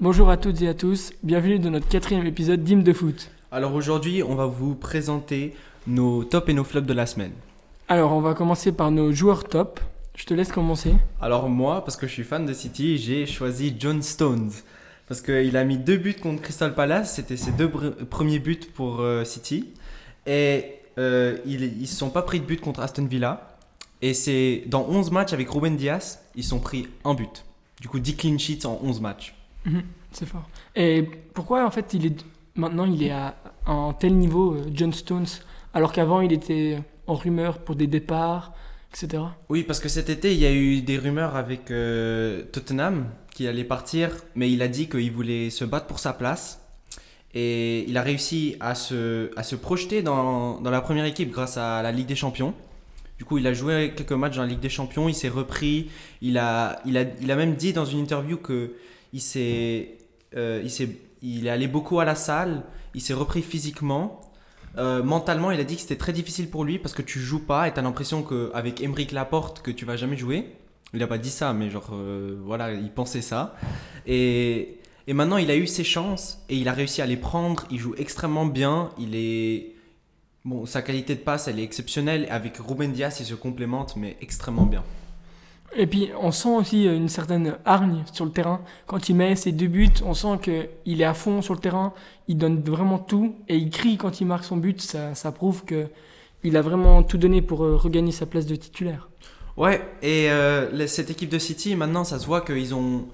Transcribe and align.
Bonjour 0.00 0.30
à 0.30 0.36
toutes 0.36 0.62
et 0.62 0.68
à 0.68 0.74
tous, 0.74 1.12
bienvenue 1.24 1.58
dans 1.58 1.70
notre 1.70 1.88
quatrième 1.88 2.24
épisode 2.24 2.62
d'Hymne 2.62 2.84
de 2.84 2.92
foot. 2.92 3.32
Alors 3.50 3.74
aujourd'hui, 3.74 4.22
on 4.22 4.36
va 4.36 4.46
vous 4.46 4.76
présenter 4.76 5.56
nos 5.88 6.22
tops 6.22 6.48
et 6.48 6.52
nos 6.52 6.62
flops 6.62 6.86
de 6.86 6.94
la 6.94 7.04
semaine. 7.04 7.32
Alors 7.88 8.12
on 8.12 8.20
va 8.20 8.34
commencer 8.34 8.70
par 8.70 8.92
nos 8.92 9.10
joueurs 9.10 9.42
top. 9.42 9.80
Je 10.14 10.24
te 10.24 10.34
laisse 10.34 10.52
commencer. 10.52 10.94
Alors 11.20 11.48
moi, 11.48 11.84
parce 11.84 11.96
que 11.96 12.06
je 12.06 12.12
suis 12.12 12.22
fan 12.22 12.46
de 12.46 12.52
City, 12.52 12.96
j'ai 12.96 13.26
choisi 13.26 13.74
John 13.76 14.00
Stones. 14.00 14.52
Parce 15.08 15.20
qu'il 15.20 15.56
a 15.56 15.64
mis 15.64 15.78
deux 15.78 15.96
buts 15.96 16.14
contre 16.14 16.42
Crystal 16.42 16.76
Palace, 16.76 17.16
c'était 17.16 17.36
ses 17.36 17.50
deux 17.50 17.68
premiers 17.68 18.38
buts 18.38 18.60
pour 18.74 19.00
euh, 19.00 19.24
City. 19.24 19.72
Et 20.28 20.76
euh, 20.98 21.38
ils 21.44 21.80
ne 21.80 21.86
se 21.86 21.96
sont 21.96 22.10
pas 22.10 22.22
pris 22.22 22.38
de 22.38 22.44
but 22.44 22.60
contre 22.60 22.82
Aston 22.82 23.06
Villa. 23.06 23.58
Et 24.00 24.14
c'est 24.14 24.62
dans 24.68 24.86
11 24.88 25.10
matchs 25.10 25.32
avec 25.32 25.50
Ruben 25.50 25.74
Diaz, 25.74 26.20
ils 26.36 26.44
sont 26.44 26.60
pris 26.60 26.86
un 27.04 27.14
but. 27.14 27.44
Du 27.80 27.88
coup, 27.88 27.98
10 27.98 28.14
clean 28.14 28.38
sheets 28.38 28.64
en 28.64 28.78
11 28.84 29.00
matchs. 29.00 29.34
Mhm, 29.68 29.82
C'est 30.12 30.26
fort. 30.26 30.48
Et 30.74 31.02
pourquoi 31.34 31.66
en 31.66 31.70
fait 31.70 31.94
il 31.94 32.06
est 32.06 32.24
maintenant 32.54 32.84
il 32.86 33.02
est 33.02 33.10
à 33.10 33.36
un 33.66 33.92
tel 33.92 34.14
niveau, 34.16 34.54
euh, 34.54 34.64
John 34.72 34.92
Stones, 34.92 35.26
alors 35.74 35.92
qu'avant 35.92 36.20
il 36.20 36.32
était 36.32 36.78
en 37.06 37.14
rumeur 37.14 37.58
pour 37.58 37.76
des 37.76 37.86
départs, 37.86 38.52
etc. 38.92 39.22
Oui, 39.48 39.62
parce 39.62 39.80
que 39.80 39.88
cet 39.88 40.08
été, 40.08 40.32
il 40.32 40.40
y 40.40 40.46
a 40.46 40.52
eu 40.52 40.80
des 40.80 40.98
rumeurs 40.98 41.36
avec 41.36 41.70
euh, 41.70 42.42
Tottenham 42.52 43.06
qu'il 43.32 43.46
allait 43.46 43.64
partir, 43.64 44.10
mais 44.34 44.50
il 44.50 44.62
a 44.62 44.68
dit 44.68 44.88
qu'il 44.88 45.12
voulait 45.12 45.50
se 45.50 45.64
battre 45.64 45.86
pour 45.86 45.98
sa 45.98 46.12
place. 46.12 46.60
Et 47.34 47.84
il 47.88 47.96
a 47.98 48.02
réussi 48.02 48.56
à 48.58 48.74
se, 48.74 49.30
à 49.36 49.42
se 49.42 49.54
projeter 49.54 50.02
dans, 50.02 50.60
dans 50.60 50.70
la 50.70 50.80
première 50.80 51.04
équipe 51.04 51.30
grâce 51.30 51.58
à 51.58 51.82
la 51.82 51.92
Ligue 51.92 52.06
des 52.06 52.16
Champions. 52.16 52.54
Du 53.18 53.24
coup, 53.24 53.36
il 53.36 53.46
a 53.46 53.52
joué 53.52 53.92
quelques 53.94 54.12
matchs 54.12 54.36
dans 54.36 54.42
la 54.42 54.48
Ligue 54.48 54.60
des 54.60 54.70
Champions, 54.70 55.08
il 55.08 55.14
s'est 55.14 55.28
repris. 55.28 55.90
Il 56.22 56.38
a, 56.38 56.80
il, 56.86 56.96
a, 56.96 57.04
il 57.20 57.30
a 57.30 57.36
même 57.36 57.54
dit 57.54 57.72
dans 57.72 57.84
une 57.84 57.98
interview 57.98 58.38
que 58.38 58.72
il 59.12 59.20
s'est, 59.20 59.98
euh, 60.36 60.60
il 60.62 60.70
s'est, 60.70 60.90
il 61.22 61.46
est 61.46 61.50
allé 61.50 61.68
beaucoup 61.68 62.00
à 62.00 62.04
la 62.04 62.14
salle, 62.14 62.64
il 62.94 63.00
s'est 63.00 63.14
repris 63.14 63.42
physiquement. 63.42 64.20
Euh, 64.76 65.02
mentalement, 65.02 65.50
il 65.50 65.58
a 65.60 65.64
dit 65.64 65.76
que 65.76 65.80
c'était 65.82 65.96
très 65.96 66.12
difficile 66.12 66.48
pour 66.48 66.64
lui 66.64 66.78
parce 66.78 66.94
que 66.94 67.02
tu 67.02 67.18
joues 67.18 67.44
pas 67.44 67.68
et 67.68 67.72
t'as 67.72 67.82
l'impression 67.82 68.22
qu'avec 68.22 68.80
Emeric 68.80 69.12
Laporte 69.12 69.62
que 69.62 69.70
tu 69.70 69.84
vas 69.84 69.96
jamais 69.96 70.16
jouer. 70.16 70.52
Il 70.94 71.02
a 71.02 71.06
pas 71.06 71.18
dit 71.18 71.30
ça, 71.30 71.52
mais 71.52 71.68
genre 71.70 71.90
euh, 71.92 72.38
voilà, 72.44 72.72
il 72.72 72.90
pensait 72.90 73.22
ça. 73.22 73.56
Et, 74.06 74.78
et 75.06 75.12
maintenant, 75.12 75.36
il 75.36 75.50
a 75.50 75.56
eu 75.56 75.66
ses 75.66 75.84
chances 75.84 76.42
et 76.48 76.56
il 76.56 76.68
a 76.68 76.72
réussi 76.72 77.02
à 77.02 77.06
les 77.06 77.16
prendre. 77.16 77.66
Il 77.70 77.78
joue 77.78 77.94
extrêmement 77.98 78.46
bien. 78.46 78.90
Il 78.98 79.14
est 79.14 79.74
bon, 80.44 80.64
sa 80.64 80.82
qualité 80.82 81.14
de 81.14 81.20
passe, 81.20 81.48
elle 81.48 81.58
est 81.58 81.64
exceptionnelle. 81.64 82.26
Avec 82.30 82.56
Ruben 82.58 82.92
Diaz, 82.92 83.18
il 83.20 83.26
se 83.26 83.34
complémente, 83.34 83.96
mais 83.96 84.16
extrêmement 84.20 84.66
bien. 84.66 84.84
Et 85.76 85.86
puis 85.86 86.10
on 86.20 86.30
sent 86.30 86.48
aussi 86.48 86.88
euh, 86.88 86.96
une 86.96 87.08
certaine 87.08 87.56
hargne 87.64 88.04
sur 88.12 88.24
le 88.24 88.30
terrain. 88.30 88.60
Quand 88.86 89.08
il 89.08 89.16
met 89.16 89.36
ses 89.36 89.52
deux 89.52 89.66
buts, 89.66 89.90
on 90.04 90.14
sent 90.14 90.38
qu'il 90.42 91.00
est 91.00 91.04
à 91.04 91.14
fond 91.14 91.42
sur 91.42 91.54
le 91.54 91.60
terrain, 91.60 91.92
il 92.26 92.38
donne 92.38 92.62
vraiment 92.62 92.98
tout 92.98 93.34
et 93.48 93.56
il 93.56 93.70
crie 93.70 93.96
quand 93.96 94.20
il 94.20 94.26
marque 94.26 94.44
son 94.44 94.56
but. 94.56 94.80
Ça, 94.80 95.14
ça 95.14 95.32
prouve 95.32 95.64
que 95.64 95.88
il 96.44 96.56
a 96.56 96.62
vraiment 96.62 97.02
tout 97.02 97.18
donné 97.18 97.42
pour 97.42 97.64
euh, 97.64 97.76
regagner 97.76 98.12
sa 98.12 98.26
place 98.26 98.46
de 98.46 98.56
titulaire. 98.56 99.08
Ouais, 99.56 99.80
et 100.02 100.30
euh, 100.30 100.86
cette 100.86 101.10
équipe 101.10 101.30
de 101.30 101.38
City, 101.38 101.74
maintenant, 101.74 102.04
ça 102.04 102.18
se 102.20 102.26
voit 102.26 102.42
qu'ils 102.42 102.74
ont, 102.74 103.06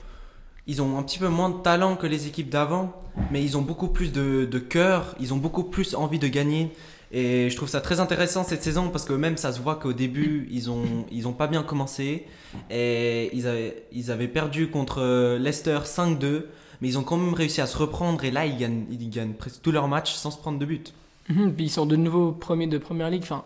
ils 0.67 0.83
ont 0.83 0.99
un 0.99 1.03
petit 1.03 1.19
peu 1.19 1.29
moins 1.29 1.49
de 1.49 1.63
talent 1.63 1.97
que 1.97 2.07
les 2.07 2.27
équipes 2.27 2.51
d'avant, 2.51 2.93
mais 3.31 3.43
ils 3.43 3.57
ont 3.57 3.63
beaucoup 3.63 3.89
plus 3.89 4.13
de, 4.13 4.45
de 4.45 4.59
cœur, 4.59 5.15
ils 5.21 5.33
ont 5.33 5.39
beaucoup 5.39 5.65
plus 5.65 5.95
envie 5.95 6.19
de 6.19 6.29
gagner. 6.29 6.71
Et 7.17 7.49
je 7.49 7.55
trouve 7.57 7.69
ça 7.69 7.81
très 7.81 8.01
intéressant 8.01 8.43
cette 8.43 8.65
saison 8.65 8.89
parce 8.89 9.05
que 9.05 9.13
même 9.13 9.37
ça 9.37 9.53
se 9.53 9.61
voit 9.61 9.77
qu'au 9.77 9.93
début, 9.93 10.49
ils 10.51 10.69
ont, 10.69 10.83
ils 11.13 11.29
ont 11.29 11.33
pas 11.33 11.47
bien 11.47 11.63
commencé. 11.63 12.27
Et 12.71 13.31
ils 13.33 13.47
avaient, 13.47 13.85
ils 13.93 14.11
avaient 14.11 14.27
perdu 14.27 14.69
contre 14.69 15.01
euh, 15.01 15.39
Leicester 15.39 15.79
5-2, 15.85 16.43
mais 16.81 16.89
ils 16.89 16.99
ont 16.99 17.05
quand 17.05 17.17
même 17.17 17.33
réussi 17.33 17.61
à 17.61 17.67
se 17.67 17.79
reprendre. 17.79 18.25
Et 18.25 18.33
là, 18.33 18.47
ils 18.47 18.57
gagnent, 18.57 18.85
ils 18.91 19.09
gagnent 19.11 19.35
presque 19.35 19.63
tous 19.63 19.71
leurs 19.71 19.87
matchs 19.87 20.13
sans 20.15 20.33
se 20.33 20.39
prendre 20.39 20.59
de 20.59 20.67
but. 20.67 20.93
Mhm, 21.29 21.55
Puis 21.55 21.67
ils 21.67 21.71
sont 21.71 21.87
de 21.87 21.95
nouveau 21.95 22.33
premiers 22.33 22.67
de 22.67 22.79
première 22.79 23.11
ligue. 23.11 23.23
Enfin, 23.23 23.45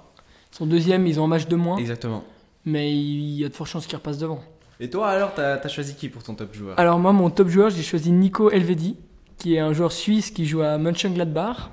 ils 0.53 0.57
sont 0.57 0.67
deuxième, 0.67 1.07
ils 1.07 1.21
ont 1.21 1.25
un 1.25 1.29
match 1.29 1.47
de 1.47 1.57
moins, 1.57 1.77
Exactement. 1.77 2.25
mais 2.65 2.91
il 2.91 3.39
y 3.39 3.45
a 3.45 3.51
de 3.51 3.55
fortes 3.55 3.69
chances 3.71 3.87
qu'ils 3.87 3.97
repassent 3.97 4.19
devant. 4.19 4.41
Et 4.81 4.89
toi 4.89 5.09
alors, 5.09 5.35
t'as 5.35 5.57
as 5.63 5.69
choisi 5.69 5.95
qui 5.95 6.09
pour 6.09 6.23
ton 6.23 6.35
top 6.35 6.55
joueur? 6.55 6.79
Alors 6.81 6.99
moi, 6.99 7.13
mon 7.13 7.29
top 7.29 7.49
joueur, 7.49 7.69
j'ai 7.69 7.83
choisi 7.83 8.13
Nico 8.13 8.51
Elvedi, 8.51 8.97
qui 9.37 9.57
est 9.57 9.59
un 9.59 9.75
joueur 9.75 9.93
suisse 9.93 10.31
qui 10.31 10.47
joue 10.47 10.63
à 10.63 10.79
Mönchengladbach. 10.79 11.71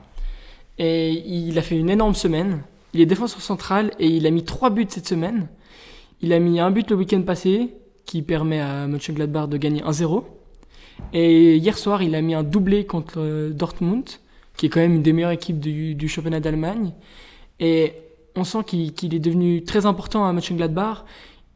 Et 0.77 1.11
il 1.11 1.57
a 1.57 1.61
fait 1.61 1.77
une 1.77 1.89
énorme 1.89 2.15
semaine. 2.15 2.63
Il 2.93 3.01
est 3.01 3.05
défenseur 3.05 3.41
central 3.41 3.91
et 3.99 4.07
il 4.07 4.25
a 4.27 4.31
mis 4.31 4.43
trois 4.43 4.69
buts 4.69 4.85
cette 4.89 5.07
semaine. 5.07 5.47
Il 6.21 6.33
a 6.33 6.39
mis 6.39 6.59
un 6.59 6.71
but 6.71 6.89
le 6.89 6.95
week-end 6.95 7.21
passé, 7.21 7.73
qui 8.05 8.21
permet 8.21 8.59
à 8.59 8.87
Mönchengladbach 8.87 9.49
de 9.49 9.57
gagner 9.57 9.81
1-0. 9.81 10.23
Et 11.13 11.57
hier 11.57 11.77
soir, 11.77 12.03
il 12.03 12.15
a 12.15 12.21
mis 12.21 12.33
un 12.33 12.43
doublé 12.43 12.85
contre 12.85 13.15
euh, 13.17 13.49
Dortmund, 13.49 14.05
qui 14.55 14.67
est 14.67 14.69
quand 14.69 14.79
même 14.79 14.95
une 14.95 15.01
des 15.01 15.11
meilleures 15.11 15.31
équipes 15.31 15.59
du, 15.59 16.07
championnat 16.07 16.39
d'Allemagne. 16.39 16.93
Et 17.59 17.93
on 18.35 18.43
sent 18.43 18.63
qu'il 18.65 19.13
est 19.13 19.19
devenu 19.19 19.63
très 19.63 19.85
important 19.85 20.25
à 20.25 20.33
Mönchengladbach. 20.33 21.03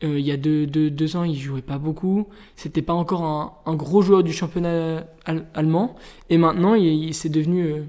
Euh, 0.03 0.19
il 0.19 0.25
y 0.25 0.31
a 0.31 0.37
deux, 0.37 1.15
ans, 1.15 1.23
il 1.23 1.37
jouait 1.37 1.61
pas 1.61 1.77
beaucoup. 1.77 2.27
C'était 2.55 2.81
pas 2.81 2.93
encore 2.93 3.23
un, 3.65 3.75
gros 3.75 4.01
joueur 4.01 4.23
du 4.23 4.33
championnat 4.33 5.05
al- 5.25 5.47
allemand. 5.53 5.95
Et 6.29 6.37
maintenant, 6.37 6.73
il, 6.73 6.85
il 6.85 7.13
s'est 7.13 7.29
devenu. 7.29 7.83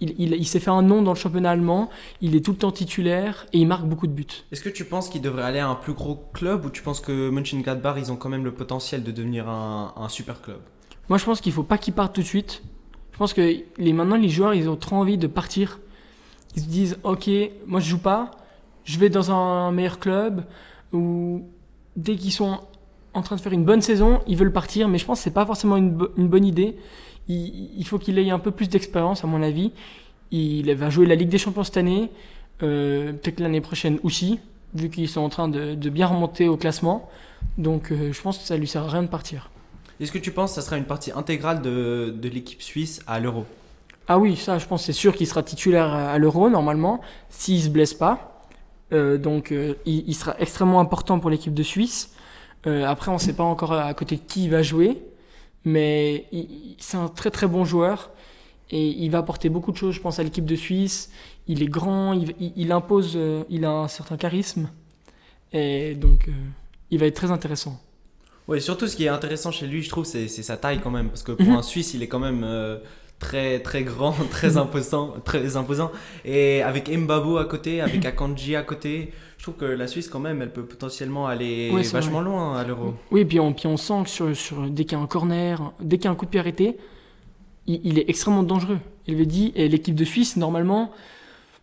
Il 0.00 0.14
il, 0.18 0.32
il 0.34 0.46
s'est 0.46 0.60
fait 0.60 0.70
un 0.70 0.82
nom 0.82 1.02
dans 1.02 1.12
le 1.12 1.18
championnat 1.18 1.50
allemand. 1.50 1.90
Il 2.20 2.34
est 2.36 2.44
tout 2.44 2.52
le 2.52 2.58
temps 2.58 2.72
titulaire 2.72 3.46
et 3.52 3.58
il 3.58 3.66
marque 3.66 3.84
beaucoup 3.86 4.06
de 4.06 4.12
buts. 4.12 4.26
Est-ce 4.52 4.62
que 4.62 4.68
tu 4.68 4.84
penses 4.84 5.08
qu'il 5.08 5.20
devrait 5.22 5.44
aller 5.44 5.58
à 5.60 5.68
un 5.68 5.74
plus 5.74 5.92
gros 5.92 6.24
club 6.32 6.64
ou 6.64 6.70
tu 6.70 6.82
penses 6.82 7.00
que 7.00 7.30
Mönchengladbach 7.30 7.96
ils 7.98 8.10
ont 8.12 8.16
quand 8.16 8.28
même 8.28 8.44
le 8.44 8.52
potentiel 8.52 9.02
de 9.02 9.12
devenir 9.12 9.48
un, 9.48 9.92
un 9.96 10.08
super 10.08 10.40
club? 10.40 10.58
Moi, 11.08 11.18
je 11.18 11.24
pense 11.24 11.40
qu'il 11.40 11.52
faut 11.52 11.62
pas 11.62 11.78
qu'il 11.78 11.92
parte 11.94 12.14
tout 12.14 12.22
de 12.22 12.26
suite. 12.26 12.62
Je 13.12 13.18
pense 13.18 13.32
que 13.34 13.56
les, 13.76 13.92
maintenant, 13.92 14.16
les 14.16 14.28
joueurs, 14.28 14.54
ils 14.54 14.68
ont 14.68 14.76
trop 14.76 14.96
envie 14.96 15.18
de 15.18 15.26
partir. 15.26 15.78
Ils 16.56 16.62
se 16.62 16.66
disent, 16.68 16.98
ok, 17.04 17.28
moi 17.66 17.80
je 17.80 17.88
joue 17.90 17.98
pas, 17.98 18.30
je 18.84 18.98
vais 18.98 19.08
dans 19.10 19.30
un 19.30 19.70
meilleur 19.70 19.98
club. 19.98 20.44
Ou 20.92 21.42
dès 21.96 22.16
qu'ils 22.16 22.32
sont 22.32 22.58
en 23.12 23.22
train 23.22 23.36
de 23.36 23.40
faire 23.40 23.52
une 23.52 23.64
bonne 23.64 23.82
saison, 23.82 24.20
ils 24.26 24.36
veulent 24.36 24.52
partir. 24.52 24.88
Mais 24.88 24.98
je 24.98 25.04
pense 25.04 25.18
que 25.18 25.24
c'est 25.24 25.30
pas 25.30 25.46
forcément 25.46 25.76
une, 25.76 25.90
bo- 25.90 26.08
une 26.16 26.28
bonne 26.28 26.44
idée. 26.44 26.76
Il, 27.28 27.70
il 27.76 27.86
faut 27.86 27.98
qu'il 27.98 28.18
ait 28.18 28.30
un 28.30 28.38
peu 28.38 28.50
plus 28.50 28.68
d'expérience, 28.68 29.24
à 29.24 29.26
mon 29.26 29.42
avis. 29.42 29.72
Il 30.30 30.72
va 30.74 30.90
jouer 30.90 31.06
la 31.06 31.14
Ligue 31.14 31.28
des 31.28 31.38
Champions 31.38 31.64
cette 31.64 31.76
année, 31.76 32.10
euh, 32.62 33.12
peut-être 33.12 33.40
l'année 33.40 33.60
prochaine 33.60 33.98
aussi, 34.02 34.40
vu 34.74 34.90
qu'ils 34.90 35.08
sont 35.08 35.20
en 35.20 35.28
train 35.28 35.48
de, 35.48 35.74
de 35.74 35.90
bien 35.90 36.06
remonter 36.06 36.48
au 36.48 36.56
classement. 36.56 37.08
Donc, 37.58 37.92
euh, 37.92 38.12
je 38.12 38.20
pense 38.20 38.38
que 38.38 38.44
ça 38.44 38.56
lui 38.56 38.66
sert 38.66 38.82
à 38.82 38.88
rien 38.88 39.02
de 39.02 39.08
partir. 39.08 39.50
Est-ce 40.00 40.10
que 40.10 40.18
tu 40.18 40.32
penses 40.32 40.50
que 40.50 40.54
ça 40.56 40.62
sera 40.62 40.76
une 40.76 40.86
partie 40.86 41.12
intégrale 41.12 41.62
de, 41.62 42.12
de 42.20 42.28
l'équipe 42.28 42.60
suisse 42.60 43.00
à 43.06 43.20
l'Euro? 43.20 43.44
Ah 44.08 44.18
oui, 44.18 44.36
ça, 44.36 44.58
je 44.58 44.66
pense 44.66 44.84
c'est 44.84 44.92
sûr 44.92 45.14
qu'il 45.14 45.26
sera 45.26 45.42
titulaire 45.42 45.86
à 45.92 46.10
à 46.10 46.18
l'Euro, 46.18 46.50
normalement, 46.50 47.00
s'il 47.28 47.62
se 47.62 47.68
blesse 47.68 47.94
pas. 47.94 48.44
Euh, 48.92 49.18
donc, 49.18 49.52
euh, 49.52 49.74
il, 49.86 50.04
il 50.08 50.14
sera 50.14 50.34
extrêmement 50.40 50.80
important 50.80 51.20
pour 51.20 51.30
l'équipe 51.30 51.54
de 51.54 51.62
Suisse. 51.62 52.14
Euh, 52.66 52.84
après, 52.86 53.10
on 53.10 53.14
ne 53.14 53.18
sait 53.20 53.34
pas 53.34 53.44
encore 53.44 53.72
à 53.72 53.94
côté 53.94 54.16
de 54.16 54.22
qui 54.22 54.44
il 54.44 54.50
va 54.50 54.62
jouer, 54.62 55.00
mais 55.64 56.26
c'est 56.78 56.96
un 56.96 57.08
très 57.08 57.30
très 57.30 57.46
bon 57.46 57.64
joueur 57.64 58.10
et 58.70 58.86
il 58.88 59.10
va 59.10 59.18
apporter 59.18 59.48
beaucoup 59.48 59.72
de 59.72 59.76
choses, 59.76 59.94
je 59.94 60.00
pense, 60.00 60.18
à 60.18 60.22
l'équipe 60.22 60.44
de 60.46 60.56
Suisse. 60.56 61.10
Il 61.46 61.62
est 61.62 61.66
grand, 61.68 62.12
il, 62.12 62.72
impose, 62.72 63.12
euh, 63.16 63.44
il 63.50 63.64
a 63.64 63.70
un 63.70 63.88
certain 63.88 64.16
charisme 64.16 64.70
et 65.52 65.94
donc 65.94 66.28
euh, 66.28 66.32
il 66.90 66.98
va 66.98 67.06
être 67.06 67.14
très 67.16 67.30
intéressant. 67.30 67.80
Oui, 68.48 68.60
surtout 68.60 68.86
ce 68.86 68.96
qui 68.96 69.04
est 69.04 69.08
intéressant 69.08 69.50
chez 69.50 69.66
lui, 69.66 69.82
je 69.82 69.88
trouve, 69.88 70.04
c'est 70.04 70.28
c'est 70.28 70.42
sa 70.42 70.56
taille 70.56 70.80
quand 70.82 70.90
même. 70.90 71.08
Parce 71.08 71.22
que 71.22 71.32
pour 71.32 71.46
Mhm. 71.46 71.56
un 71.56 71.62
Suisse, 71.62 71.94
il 71.94 72.02
est 72.02 72.08
quand 72.08 72.18
même 72.18 72.42
euh, 72.44 72.78
très 73.24 73.60
très 73.60 73.82
grand, 73.84 74.12
très 74.30 74.56
imposant, 74.56 75.14
très 75.24 75.56
imposant. 75.56 75.90
Et 76.24 76.62
avec 76.62 76.88
Mbabo 76.88 77.38
à 77.38 77.44
côté, 77.46 77.80
avec 77.80 78.04
Akanji 78.10 78.54
à 78.56 78.62
côté, 78.62 79.12
je 79.38 79.42
trouve 79.44 79.56
que 79.56 79.64
la 79.64 79.86
Suisse 79.86 80.08
quand 80.08 80.20
même, 80.20 80.42
elle 80.42 80.52
peut 80.52 80.64
potentiellement 80.64 81.26
aller 81.26 81.70
Ouais, 81.72 81.82
vachement 81.82 82.20
loin 82.20 82.56
à 82.56 82.64
l'Euro. 82.64 82.94
Oui, 83.10 83.24
puis 83.24 83.40
on, 83.40 83.52
puis 83.52 83.66
on 83.66 83.76
sent 83.76 84.00
que 84.04 84.10
sur, 84.10 84.36
sur, 84.36 84.68
dès 84.70 84.84
qu'il 84.84 84.96
y 84.98 85.00
a 85.00 85.04
un 85.04 85.06
corner, 85.06 85.72
dès 85.80 85.96
qu'il 85.98 86.04
y 86.06 86.08
a 86.08 86.10
un 86.10 86.14
coup 86.14 86.26
de 86.26 86.30
pied 86.30 86.40
arrêté, 86.40 86.76
il, 87.66 87.80
il 87.84 87.98
est 87.98 88.08
extrêmement 88.08 88.42
dangereux. 88.42 88.78
Il 89.06 89.14
avait 89.14 89.26
dit, 89.26 89.52
et 89.56 89.68
l'équipe 89.68 89.94
de 89.94 90.04
Suisse, 90.04 90.36
normalement, 90.36 90.90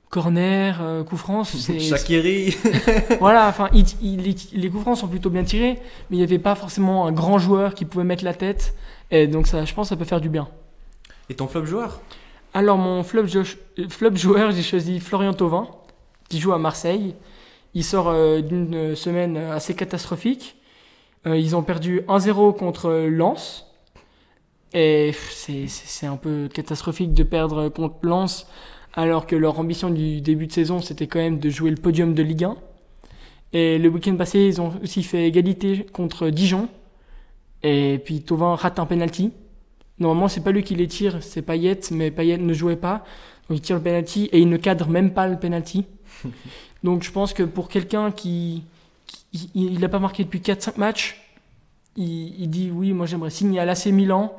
corner, 0.09 0.79
euh, 0.81 1.03
coup 1.03 1.17
franc, 1.17 1.43
c'est. 1.65 1.79
Shakiri 1.79 2.55
voilà, 3.19 3.47
enfin, 3.47 3.69
il- 3.73 3.85
il- 4.01 4.21
les, 4.23 4.35
les 4.53 4.69
coups 4.69 4.83
francs 4.83 4.97
sont 4.97 5.07
plutôt 5.07 5.29
bien 5.29 5.43
tirés, 5.43 5.79
mais 6.09 6.17
il 6.17 6.17
n'y 6.17 6.23
avait 6.23 6.39
pas 6.39 6.55
forcément 6.55 7.07
un 7.07 7.11
grand 7.11 7.39
joueur 7.39 7.73
qui 7.73 7.85
pouvait 7.85 8.03
mettre 8.03 8.23
la 8.25 8.33
tête. 8.33 8.75
Et 9.11 9.27
donc, 9.27 9.47
ça, 9.47 9.65
je 9.65 9.73
pense 9.73 9.87
que 9.87 9.89
ça 9.89 9.97
peut 9.97 10.05
faire 10.05 10.21
du 10.21 10.29
bien. 10.29 10.47
Et 11.31 11.35
ton 11.35 11.47
flop 11.47 11.63
joueur? 11.65 12.01
Alors, 12.53 12.77
mon 12.77 13.03
flop, 13.03 13.25
jo- 13.25 13.43
flop 13.87 14.15
joueur, 14.17 14.51
j'ai 14.51 14.63
choisi 14.63 14.99
Florian 14.99 15.33
Thauvin, 15.33 15.69
qui 16.27 16.39
joue 16.41 16.51
à 16.51 16.57
Marseille. 16.57 17.15
Il 17.73 17.85
sort 17.85 18.09
euh, 18.09 18.41
d'une 18.41 18.97
semaine 18.97 19.37
assez 19.37 19.73
catastrophique. 19.73 20.57
Euh, 21.25 21.37
ils 21.37 21.55
ont 21.55 21.63
perdu 21.63 22.01
1-0 22.09 22.57
contre 22.57 22.91
Lens. 23.09 23.65
Et 24.73 25.13
c'est 25.67 26.05
un 26.05 26.17
peu 26.17 26.49
catastrophique 26.53 27.13
de 27.13 27.23
perdre 27.23 27.69
contre 27.69 27.95
Lens, 28.03 28.45
alors 28.93 29.25
que 29.25 29.37
leur 29.37 29.57
ambition 29.57 29.89
du 29.89 30.19
début 30.19 30.47
de 30.47 30.51
saison, 30.51 30.81
c'était 30.81 31.07
quand 31.07 31.19
même 31.19 31.39
de 31.39 31.49
jouer 31.49 31.69
le 31.69 31.77
podium 31.77 32.13
de 32.13 32.23
Ligue 32.23 32.43
1. 32.43 32.57
Et 33.53 33.77
le 33.77 33.87
week-end 33.87 34.17
passé, 34.17 34.39
ils 34.39 34.59
ont 34.59 34.73
aussi 34.83 35.03
fait 35.03 35.27
égalité 35.27 35.85
contre 35.93 36.27
Dijon. 36.27 36.67
Et 37.63 38.01
puis 38.03 38.21
Tovin 38.21 38.55
rate 38.55 38.79
un 38.79 38.85
penalty. 38.85 39.31
Normalement, 40.01 40.27
c'est 40.27 40.41
pas 40.43 40.51
lui 40.51 40.63
qui 40.63 40.75
les 40.75 40.87
tire, 40.87 41.21
c'est 41.21 41.41
Payet, 41.43 41.79
mais 41.91 42.11
Payet 42.11 42.37
ne 42.37 42.53
jouait 42.53 42.75
pas. 42.75 43.05
Donc 43.47 43.57
il 43.59 43.61
tire 43.61 43.75
le 43.77 43.81
penalty 43.83 44.25
et 44.33 44.39
il 44.39 44.49
ne 44.49 44.57
cadre 44.57 44.87
même 44.89 45.13
pas 45.13 45.27
le 45.27 45.37
penalty. 45.39 45.85
Donc 46.83 47.03
je 47.03 47.11
pense 47.11 47.33
que 47.33 47.43
pour 47.43 47.69
quelqu'un 47.69 48.11
qui, 48.11 48.63
qui- 49.31 49.49
il 49.53 49.79
n'a 49.79 49.87
pas 49.89 49.99
marqué 49.99 50.23
depuis 50.23 50.39
4-5 50.39 50.77
matchs, 50.77 51.21
il, 51.95 52.41
il 52.41 52.49
dit 52.49 52.71
oui, 52.73 52.93
moi 52.93 53.05
j'aimerais 53.05 53.29
signer 53.29 53.59
à 53.59 53.65
l'AC 53.65 53.85
Milan. 53.87 54.35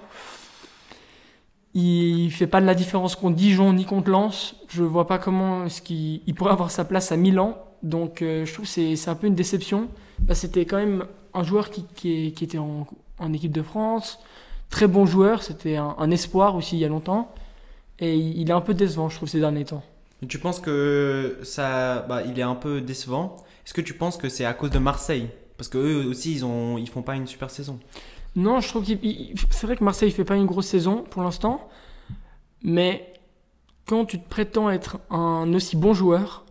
Il 1.75 2.31
fait 2.31 2.47
pas 2.47 2.61
de 2.61 2.67
la 2.67 2.75
différence 2.75 3.17
contre 3.17 3.37
Dijon 3.37 3.73
ni 3.73 3.85
contre 3.87 4.11
Lens. 4.11 4.57
Je 4.69 4.83
vois 4.83 5.07
pas 5.07 5.19
comment 5.19 5.65
est-ce 5.67 5.81
qu'il 5.81 6.21
il 6.27 6.35
pourrait 6.35 6.53
avoir 6.53 6.71
sa 6.71 6.85
place 6.85 7.13
à 7.13 7.17
Milan. 7.17 7.57
Donc 7.83 8.21
euh, 8.21 8.45
je 8.45 8.53
trouve 8.53 8.67
que 8.67 8.71
c'est 8.97 9.09
un 9.09 9.15
peu 9.15 9.27
une 9.27 9.35
déception. 9.35 9.89
Bah, 10.19 10.35
C'était 10.35 10.67
quand 10.67 10.77
même 10.77 11.05
un 11.35 11.43
joueur 11.45 11.71
qui, 11.71 11.85
qui, 11.95 12.27
était 12.45 12.59
en, 12.59 12.87
en 13.19 13.33
équipe 13.33 13.53
de 13.53 13.63
France, 13.63 14.19
très 14.73 14.89
bon 14.89 15.07
joueur, 15.07 15.45
c'était 15.45 15.77
un, 15.77 15.95
un 15.99 16.11
espoir 16.11 16.57
aussi 16.57 16.77
il 16.77 16.81
y 16.81 16.85
a 16.85 16.89
longtemps. 16.89 17.33
Et 18.01 18.17
il 18.17 18.41
il 18.41 18.49
est 18.51 18.53
un 18.53 18.61
peu 18.61 18.75
décevant, 18.75 19.09
je 19.09 19.17
trouve, 19.17 19.29
ces 19.29 19.39
derniers 19.39 19.65
temps. 19.67 19.85
Et 20.23 20.27
Tu 20.27 20.39
penses 20.41 20.59
que 20.59 21.39
ça, 21.45 22.01
bah, 22.09 22.23
il 22.27 22.37
est 22.39 22.43
un 22.43 22.57
peu 22.57 22.81
décevant. 22.81 23.37
Est-ce 23.65 23.75
que 23.75 23.81
tu 23.81 23.95
penses 23.95 24.17
que 24.17 24.29
c'est 24.29 24.45
à 24.45 24.55
cause 24.55 24.71
de 24.71 24.79
Marseille? 24.81 25.29
Parce 25.57 25.69
que 25.69 25.79
eux 25.79 26.07
aussi, 26.09 26.33
ils 26.33 26.45
ont, 26.45 26.79
ils 26.79 26.89
font 26.89 27.03
pas 27.03 27.15
une 27.15 27.27
super 27.29 27.51
saison. 27.51 27.79
Non, 28.35 28.61
je 28.61 28.69
trouve 28.69 28.85
qu'il. 28.85 28.99
il- 29.05 29.35
C'est 29.51 29.67
vrai 29.67 29.77
que 29.77 29.85
Marseille 29.85 30.11
fait 30.11 30.25
pas 30.25 30.37
une 30.37 30.47
grosse 30.47 30.67
saison 30.67 31.05
pour 31.11 31.23
l'instant, 31.23 31.69
mais 32.63 33.13
quand 33.87 34.05
tu 34.07 34.19
te 34.21 34.29
prétends 34.29 34.71
être 34.71 34.99
un 35.11 35.53
aussi 35.55 35.77
bon 35.77 35.93
joueur, 35.95 36.45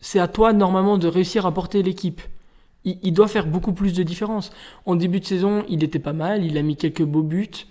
c'est 0.00 0.20
à 0.20 0.28
toi 0.28 0.52
normalement 0.52 0.96
de 0.96 1.08
réussir 1.08 1.44
à 1.44 1.52
porter 1.52 1.82
l'équipe. 1.82 2.20
Il, 2.84 2.98
il 3.02 3.12
doit 3.12 3.28
faire 3.28 3.46
beaucoup 3.46 3.72
plus 3.72 3.92
de 3.92 4.02
différence. 4.02 4.50
En 4.86 4.96
début 4.96 5.20
de 5.20 5.24
saison, 5.24 5.64
il 5.68 5.82
était 5.84 5.98
pas 5.98 6.12
mal, 6.12 6.44
il 6.44 6.58
a 6.58 6.62
mis 6.62 6.76
quelques 6.76 7.02
beaux 7.04 7.22
buts, 7.22 7.66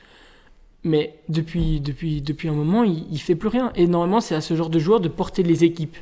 mais 0.84 1.16
depuis, 1.30 1.80
depuis, 1.80 2.22
depuis 2.22 2.50
un 2.50 2.54
moment, 2.54 2.84
il, 2.84 3.06
il 3.12 3.20
fait 3.20 3.36
plus 3.36 3.48
rien. 3.50 3.72
Et 3.76 3.88
normalement, 3.88 4.22
c'est 4.22 4.36
à 4.36 4.42
ce 4.42 4.56
genre 4.56 4.70
de 4.70 4.80
joueur 4.80 5.00
de 5.00 5.08
porter 5.08 5.44
les 5.44 5.64
équipes. 5.64 5.98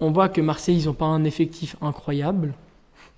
On 0.00 0.10
voit 0.10 0.28
que 0.28 0.40
Marseille, 0.40 0.76
ils 0.76 0.88
ont 0.88 0.94
pas 0.94 1.06
un 1.06 1.24
effectif 1.24 1.76
incroyable, 1.80 2.54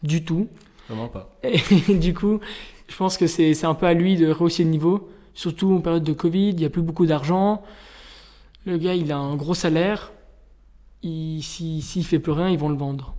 du 0.03 0.25
tout. 0.25 0.49
Vraiment 0.89 1.09
pas. 1.09 1.35
Et 1.45 1.95
du 1.95 2.13
coup, 2.13 2.41
je 2.89 2.97
pense 2.97 3.17
que 3.17 3.27
c'est 3.27 3.65
un 3.65 3.75
peu 3.75 3.87
à 3.87 3.95
lui 3.95 4.17
de 4.17 4.31
rehausser 4.31 4.65
le 4.65 4.71
niveau, 4.71 5.09
surtout 5.35 5.73
en 5.73 5.81
période 5.81 6.05
de 6.05 6.13
Covid, 6.13 6.51
il 6.51 6.57
n'y 6.57 6.65
a 6.65 6.71
plus 6.71 6.83
beaucoup 6.83 7.07
d'argent. 7.07 7.63
Le 8.67 8.77
gars, 8.79 8.95
il 8.95 9.11
a 9.13 9.17
un 9.19 9.37
gros 9.37 9.55
salaire. 9.55 10.13
Il- 11.03 11.43
si- 11.43 11.83
S'il 11.83 12.05
fait 12.05 12.19
plus 12.19 12.33
rien, 12.33 12.49
ils 12.51 12.59
vont 12.59 12.69
le 12.69 12.77
vendre. 12.77 13.15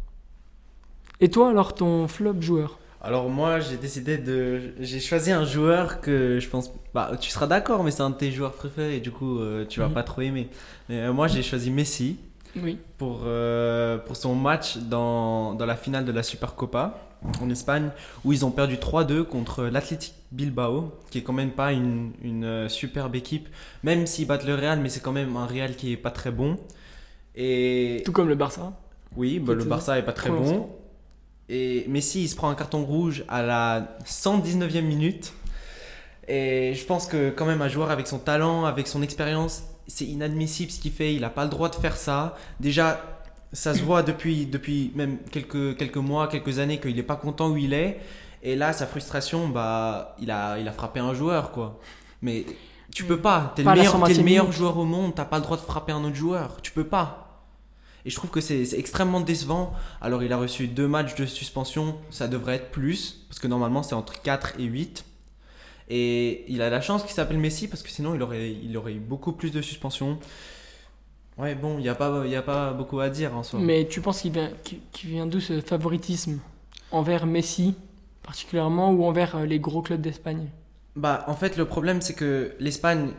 Et 1.19 1.29
toi, 1.29 1.49
alors, 1.49 1.73
ton 1.75 2.07
flop 2.07 2.41
joueur 2.41 2.79
Alors 3.01 3.29
moi, 3.29 3.59
j'ai 3.59 3.77
décidé 3.77 4.17
de, 4.17 4.73
j'ai 4.79 4.99
choisi 4.99 5.31
un 5.31 5.45
joueur 5.45 6.01
que 6.01 6.39
je 6.39 6.49
pense, 6.49 6.71
bah, 6.93 7.11
tu 7.19 7.29
seras 7.29 7.47
d'accord, 7.47 7.83
mais 7.83 7.91
c'est 7.91 8.01
un 8.01 8.09
de 8.09 8.15
tes 8.15 8.31
joueurs 8.31 8.53
préférés. 8.53 8.99
Du 8.99 9.11
coup, 9.11 9.39
euh, 9.39 9.65
tu 9.65 9.79
vas 9.79 9.87
Mhm. 9.87 9.93
pas 9.93 10.03
trop 10.03 10.21
aimer. 10.21 10.49
Mais 10.89 10.99
euh, 11.01 11.13
moi, 11.13 11.27
j'ai 11.27 11.43
choisi 11.43 11.71
Messi. 11.71 12.17
Oui. 12.55 12.77
pour, 12.99 13.21
euh, 13.25 13.97
pour 13.97 14.15
son 14.15 14.35
match 14.35 14.77
dans, 14.77 15.55
dans 15.55 15.65
la 15.65 15.75
finale 15.75 16.05
de 16.05 16.11
la 16.11 16.21
Supercopa 16.21 16.99
en 17.41 17.49
Espagne, 17.49 17.89
où 18.23 18.31
ils 18.31 18.45
ont 18.45 18.51
perdu 18.51 18.77
3-2 18.77 19.23
contre 19.23 19.63
l'Athletic 19.63 20.13
Bilbao, 20.31 20.91
qui 21.09 21.17
est 21.17 21.23
quand 21.23 21.33
même 21.33 21.49
pas 21.49 21.71
une, 21.71 22.11
une 22.21 22.43
euh, 22.45 22.69
superbe 22.69 23.15
équipe, 23.15 23.49
même 23.81 24.05
s'ils 24.05 24.27
battent 24.27 24.45
le 24.45 24.53
Real, 24.53 24.79
mais 24.81 24.89
c'est 24.89 24.99
quand 24.99 25.11
même 25.11 25.35
un 25.35 25.47
Real 25.47 25.75
qui 25.75 25.93
est 25.93 25.97
pas 25.97 26.11
très 26.11 26.29
bon. 26.29 26.57
Et 27.35 28.03
Tout 28.05 28.11
comme 28.11 28.29
le 28.29 28.35
Barça. 28.35 28.73
oui, 29.17 29.39
bah, 29.39 29.55
le 29.55 29.63
Barça 29.63 29.97
est 29.97 30.03
pas 30.03 30.13
très 30.13 30.29
bon. 30.29 30.35
lancé. 30.41 30.59
Et 31.55 31.85
Messi, 31.87 32.23
il 32.23 32.29
se 32.29 32.35
prend 32.35 32.49
un 32.49 32.55
carton 32.55 32.83
rouge 32.83 33.23
à 33.27 33.43
la 33.43 33.95
119e 34.07 34.81
minute. 34.81 35.33
Et 36.27 36.73
je 36.73 36.83
pense 36.85 37.05
que 37.05 37.29
quand 37.29 37.45
même 37.45 37.61
un 37.61 37.67
joueur 37.67 37.91
avec 37.91 38.07
son 38.07 38.17
talent, 38.17 38.65
avec 38.65 38.87
son 38.87 39.03
expérience, 39.03 39.61
c'est 39.85 40.05
inadmissible 40.05 40.71
ce 40.71 40.79
qu'il 40.79 40.91
fait. 40.91 41.13
Il 41.13 41.21
n'a 41.21 41.29
pas 41.29 41.43
le 41.43 41.51
droit 41.51 41.69
de 41.69 41.75
faire 41.75 41.95
ça. 41.95 42.35
Déjà, 42.59 42.99
ça 43.51 43.75
se 43.75 43.83
voit 43.83 44.01
depuis, 44.01 44.47
depuis 44.47 44.91
même 44.95 45.19
quelques, 45.29 45.77
quelques 45.77 45.97
mois, 45.97 46.27
quelques 46.27 46.57
années 46.57 46.79
qu'il 46.79 46.95
n'est 46.95 47.03
pas 47.03 47.17
content 47.17 47.51
où 47.51 47.57
il 47.57 47.73
est. 47.73 47.99
Et 48.41 48.55
là, 48.55 48.73
sa 48.73 48.87
frustration, 48.87 49.47
bah, 49.47 50.15
il 50.19 50.31
a, 50.31 50.57
il 50.57 50.67
a 50.67 50.71
frappé 50.71 51.01
un 51.01 51.13
joueur, 51.13 51.51
quoi. 51.51 51.79
Mais 52.23 52.45
tu 52.95 53.03
peux 53.03 53.19
pas. 53.19 53.53
T'es 53.55 53.61
Pas 53.61 53.75
le, 53.75 53.83
la 53.83 53.89
meilleur, 53.89 54.03
t'es 54.05 54.13
le 54.13 54.19
120e 54.21 54.23
meilleur 54.23 54.51
joueur 54.51 54.75
au 54.75 54.85
monde. 54.85 55.13
T'as 55.13 55.25
pas 55.25 55.37
le 55.37 55.43
droit 55.43 55.57
de 55.57 55.61
frapper 55.61 55.91
un 55.91 56.03
autre 56.03 56.15
joueur. 56.15 56.57
Tu 56.63 56.71
peux 56.71 56.87
pas. 56.87 57.22
Et 58.05 58.09
je 58.09 58.15
trouve 58.15 58.29
que 58.31 58.41
c'est 58.41 58.73
extrêmement 58.77 59.21
décevant. 59.21 59.73
Alors, 60.01 60.23
il 60.23 60.33
a 60.33 60.37
reçu 60.37 60.67
deux 60.67 60.87
matchs 60.87 61.15
de 61.15 61.25
suspension. 61.25 61.95
Ça 62.09 62.27
devrait 62.27 62.55
être 62.55 62.71
plus. 62.71 63.25
Parce 63.29 63.39
que 63.39 63.47
normalement, 63.47 63.81
c'est 63.83 63.95
entre 63.95 64.21
4 64.21 64.59
et 64.59 64.63
8. 64.65 65.05
Et 65.89 66.45
il 66.51 66.61
a 66.61 66.69
la 66.69 66.81
chance 66.81 67.03
qu'il 67.03 67.13
s'appelle 67.13 67.37
Messi. 67.39 67.67
Parce 67.67 67.81
que 67.81 67.89
sinon, 67.89 68.13
il 68.15 68.21
aurait, 68.21 68.51
il 68.51 68.75
aurait 68.77 68.93
eu 68.93 68.99
beaucoup 68.99 69.31
plus 69.31 69.51
de 69.51 69.61
suspensions. 69.61 70.19
Ouais, 71.37 71.55
bon, 71.55 71.77
il 71.79 71.81
n'y 71.83 71.89
a, 71.89 71.95
pas- 71.95 72.25
y 72.27 72.35
a 72.35 72.41
pas 72.43 72.73
beaucoup 72.73 72.99
à 72.99 73.09
dire 73.09 73.35
en 73.35 73.41
soi. 73.43 73.59
Mais 73.59 73.87
tu 73.87 74.01
penses 74.01 74.21
qu'il 74.21 74.31
vient, 74.33 74.51
vient 75.03 75.25
d'où 75.25 75.39
ce 75.39 75.61
favoritisme 75.61 76.39
envers 76.91 77.25
Messi, 77.25 77.73
particulièrement, 78.21 78.91
ou 78.91 79.03
envers 79.05 79.35
euh, 79.37 79.45
les 79.45 79.59
gros 79.59 79.81
clubs 79.81 80.01
d'Espagne? 80.01 80.49
Bah, 80.95 81.23
en 81.27 81.33
fait, 81.35 81.57
le 81.57 81.65
problème, 81.65 82.01
c'est 82.01 82.13
que 82.13 82.53
l'Espagne, 82.59 83.13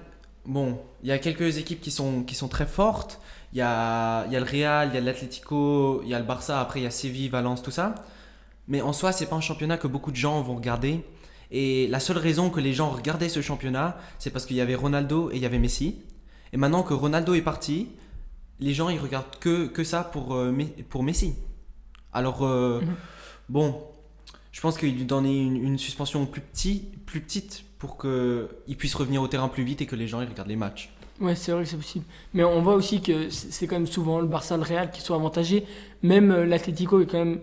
bon, 0.46 0.79
il 1.02 1.08
y 1.08 1.12
a 1.12 1.19
quelques 1.19 1.58
équipes 1.58 1.81
qui 1.81 1.91
sont, 1.91 2.23
qui 2.23 2.35
sont 2.35 2.49
très 2.49 2.67
fortes. 2.67 3.20
Il 3.52 3.58
y 3.58 3.62
a, 3.62 4.26
y 4.26 4.37
a 4.37 4.41
le 4.41 4.46
Real, 4.46 4.88
il 4.91 4.94
y 4.94 4.99
a 4.99 5.00
l'Atlético, 5.00 6.00
il 6.02 6.08
y 6.08 6.14
a 6.14 6.19
le 6.19 6.25
Barça, 6.25 6.61
après 6.61 6.81
il 6.81 6.82
y 6.82 6.87
a 6.87 6.91
Séville, 6.91 7.29
Valence, 7.29 7.62
tout 7.62 7.70
ça. 7.70 7.94
Mais 8.67 8.81
en 8.81 8.93
soi, 8.93 9.12
c'est 9.12 9.26
pas 9.26 9.37
un 9.37 9.41
championnat 9.41 9.76
que 9.79 9.87
beaucoup 9.87 10.11
de 10.11 10.17
gens 10.17 10.41
vont 10.43 10.56
regarder. 10.56 11.05
Et 11.50 11.87
la 11.88 12.00
seule 12.00 12.19
raison 12.19 12.50
que 12.50 12.58
les 12.61 12.73
gens 12.73 12.91
regardaient 12.91 13.29
ce 13.29 13.43
championnat, 13.43 13.96
c'est 14.19 14.31
parce 14.31 14.44
qu'il 14.46 14.56
y 14.56 14.61
avait 14.61 14.75
Ronaldo 14.75 15.31
et 15.31 15.37
il 15.37 15.43
y 15.43 15.46
avait 15.46 15.58
Messi. 15.58 15.99
Et 16.52 16.56
maintenant 16.56 16.82
que 16.82 16.94
Ronaldo 16.94 17.35
est 17.35 17.43
parti, 17.43 17.88
les 18.61 18.73
gens 18.75 18.88
ils 18.88 18.99
regardent 18.99 19.37
que, 19.41 19.67
que 19.67 19.85
ça 19.85 20.02
pour, 20.02 20.35
euh, 20.35 20.52
pour 20.88 21.02
Messi. 21.02 21.35
Alors, 22.12 22.44
euh, 22.44 22.81
Mhm. 22.81 22.94
bon, 23.49 23.82
je 24.54 24.60
pense 24.60 24.78
qu'il 24.78 24.94
lui 24.94 25.04
donnait 25.04 25.36
une, 25.36 25.56
une 25.56 25.78
suspension 25.78 26.24
plus, 26.26 26.40
petit, 26.40 26.84
plus 27.06 27.20
petite 27.20 27.64
pour 27.78 27.98
qu'il 27.98 28.76
puisse 28.78 28.94
revenir 28.94 29.20
au 29.20 29.26
terrain 29.26 29.48
plus 29.48 29.64
vite 29.64 29.82
et 29.82 29.86
que 29.86 29.96
les 29.96 30.06
gens 30.06 30.20
ils 30.20 30.28
regardent 30.28 30.48
les 30.48 30.54
matchs. 30.54 30.90
Ouais, 31.20 31.34
c'est 31.34 31.50
vrai 31.50 31.64
que 31.64 31.68
c'est 31.68 31.76
possible. 31.76 32.04
Mais 32.34 32.44
on 32.44 32.62
voit 32.62 32.74
aussi 32.74 33.00
que 33.02 33.30
c'est 33.30 33.66
quand 33.66 33.74
même 33.74 33.88
souvent 33.88 34.20
le 34.20 34.26
Barça, 34.28 34.56
le 34.56 34.62
Real 34.62 34.92
qui 34.92 35.00
sont 35.00 35.14
avantagés. 35.14 35.64
Même 36.04 36.30
euh, 36.30 36.46
l'Atlético 36.46 37.00
est 37.00 37.06
quand 37.06 37.18
même 37.18 37.40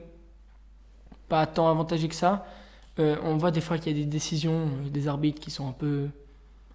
pas 1.28 1.46
tant 1.48 1.70
avantagé 1.70 2.08
que 2.08 2.16
ça. 2.16 2.46
Euh, 3.00 3.16
on 3.24 3.36
voit 3.38 3.52
des 3.52 3.62
fois 3.62 3.78
qu'il 3.78 3.96
y 3.96 4.00
a 4.02 4.04
des 4.04 4.10
décisions 4.10 4.68
euh, 4.86 4.90
des 4.90 5.08
arbitres 5.10 5.40
qui 5.42 5.52
sont 5.52 5.68
un 5.68 5.72
peu, 5.74 6.08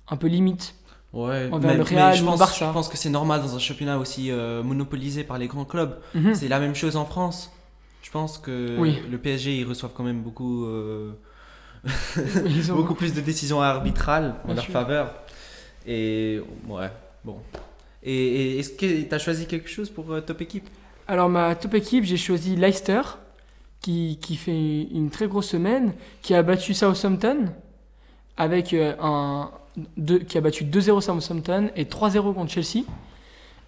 un 0.08 0.16
peu 0.16 0.26
limites. 0.26 0.74
Ouais, 1.12 1.48
Envers 1.50 1.70
mais- 1.72 1.76
le 1.78 1.84
mais 1.84 1.96
Real 2.02 2.14
je 2.16 2.22
ou 2.22 2.26
pense, 2.26 2.38
Barça. 2.38 2.66
je 2.68 2.72
pense 2.72 2.88
que 2.88 2.96
c'est 2.98 3.10
normal 3.10 3.40
dans 3.40 3.54
un 3.54 3.58
championnat 3.58 3.98
aussi 3.98 4.30
euh, 4.30 4.62
monopolisé 4.62 5.24
par 5.24 5.38
les 5.38 5.46
grands 5.48 5.64
clubs. 5.64 5.98
Mhm. 6.14 6.34
C'est 6.34 6.48
la 6.48 6.60
même 6.60 6.74
chose 6.74 6.96
en 6.96 7.04
France. 7.06 7.52
Je 8.06 8.10
pense 8.12 8.38
que 8.38 8.76
Oui. 8.78 9.00
le 9.10 9.18
PSG, 9.18 9.56
ils 9.58 9.64
reçoivent 9.66 9.90
quand 9.92 10.04
même 10.04 10.22
beaucoup, 10.22 10.64
euh, 10.64 11.10
Ils 12.46 12.70
ont 12.70 12.76
beaucoup 12.76 12.94
plus 12.94 13.12
de 13.12 13.20
décisions 13.20 13.60
arbitrales 13.60 14.36
en 14.44 14.46
Bien 14.46 14.54
leur 14.54 14.64
sûr. 14.64 14.72
faveur. 14.72 15.12
Et 15.88 16.40
ouais, 16.68 16.88
bon. 17.24 17.38
Et, 18.04 18.14
et 18.14 18.58
est-ce 18.60 18.70
que 18.70 19.02
tu 19.02 19.12
as 19.12 19.18
choisi 19.18 19.46
quelque 19.46 19.68
chose 19.68 19.90
pour 19.90 20.12
euh, 20.12 20.20
top 20.20 20.40
équipe? 20.40 20.68
Alors 21.08 21.28
ma 21.28 21.56
top 21.56 21.74
équipe, 21.74 22.04
j'ai 22.04 22.16
choisi 22.16 22.54
Leicester, 22.54 23.00
qui, 23.80 24.18
qui 24.22 24.36
fait 24.36 24.82
une 24.82 25.10
très 25.10 25.26
grosse 25.26 25.48
semaine, 25.48 25.92
qui 26.22 26.32
a 26.32 26.44
battu 26.44 26.74
Southampton, 26.74 27.46
avec 28.36 28.72
euh, 28.72 28.94
un, 29.00 29.50
deux- 29.96 30.20
qui 30.20 30.38
a 30.38 30.40
battu 30.40 30.62
2-0 30.64 31.00
Southampton 31.00 31.70
et 31.74 31.84
3-0 31.86 32.34
contre 32.34 32.52
Chelsea. 32.52 32.84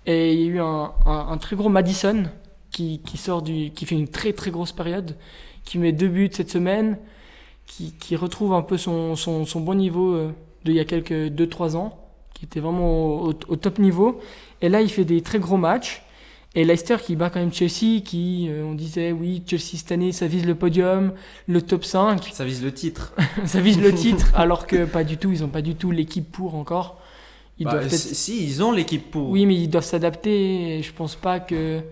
Et 0.07 0.33
il 0.33 0.41
y 0.41 0.45
a 0.45 0.47
eu 0.47 0.61
un, 0.61 0.93
un- 1.07 1.27
un 1.33 1.39
très 1.39 1.57
gros 1.57 1.69
Madison 1.69 2.23
qui, 2.71 3.01
qui 3.05 3.17
sort 3.17 3.43
du, 3.43 3.71
qui 3.71 3.87
fait 3.87 3.95
une 3.97 4.09
très 4.09 4.33
très 4.33 4.51
grosse 4.51 4.73
période, 4.73 5.17
qui 5.65 5.79
met 5.79 5.93
deux 5.93 6.09
buts 6.09 6.31
cette 6.33 6.51
semaine, 6.51 6.99
qui, 7.67 7.93
qui 7.99 8.17
retrouve 8.17 8.53
un 8.55 8.63
peu 8.63 8.77
son, 8.79 9.17
son, 9.17 9.45
son 9.47 9.61
bon 9.61 9.75
niveau 9.75 10.13
euh, 10.15 10.31
d'il 10.65 10.75
y 10.75 10.81
a 10.81 10.85
quelques 10.85 11.13
2-3 11.13 11.77
ans, 11.77 11.99
qui 12.35 12.45
était 12.45 12.61
vraiment 12.61 13.23
au, 13.23 13.35
au 13.49 13.57
top 13.57 13.79
niveau. 13.79 14.21
Et 14.63 14.69
là, 14.69 14.81
il 14.83 14.89
fait 14.91 15.05
des 15.05 15.21
très 15.23 15.39
gros 15.39 15.57
matchs. 15.57 16.03
Et 16.55 16.65
Leicester 16.65 16.97
qui 17.05 17.15
bat 17.15 17.29
quand 17.29 17.41
même 17.41 17.53
Chelsea, 17.53 18.01
qui, 18.03 18.47
euh, 18.49 18.65
on 18.65 18.73
disait, 18.75 19.13
oui, 19.13 19.43
Chelsea 19.47 19.77
cette 19.77 19.93
année, 19.93 20.13
ça 20.13 20.27
vise 20.27 20.47
le 20.47 20.55
podium, 20.55 21.13
le 21.47 21.61
top 21.61 21.85
5, 21.85 22.31
Ça 22.33 22.45
vise 22.45 22.63
le 22.65 22.73
titre. 22.73 23.13
ça 23.45 23.61
vise 23.61 23.79
le 23.81 23.93
titre, 23.95 24.33
alors 24.35 24.67
que 24.67 24.85
pas 24.87 25.05
du 25.05 25.19
tout, 25.19 25.31
ils 25.31 25.43
n'ont 25.43 25.49
pas 25.49 25.61
du 25.63 25.75
tout 25.75 25.91
l'équipe 25.91 26.31
pour 26.33 26.55
encore. 26.55 26.99
Ils 27.59 27.65
Bah, 27.67 27.73
doivent 27.73 27.89
peut-être- 27.89 27.99
si, 28.01 28.43
ils 28.45 28.63
ont 28.63 28.73
l'équipe 28.73 29.11
pour. 29.11 29.29
Oui, 29.29 29.45
mais 29.45 29.57
ils 29.57 29.69
doivent 29.69 29.85
s'adapter, 29.85 30.81
je 30.83 30.93
pense 30.93 31.17
pas 31.17 31.39
que... 31.39 31.83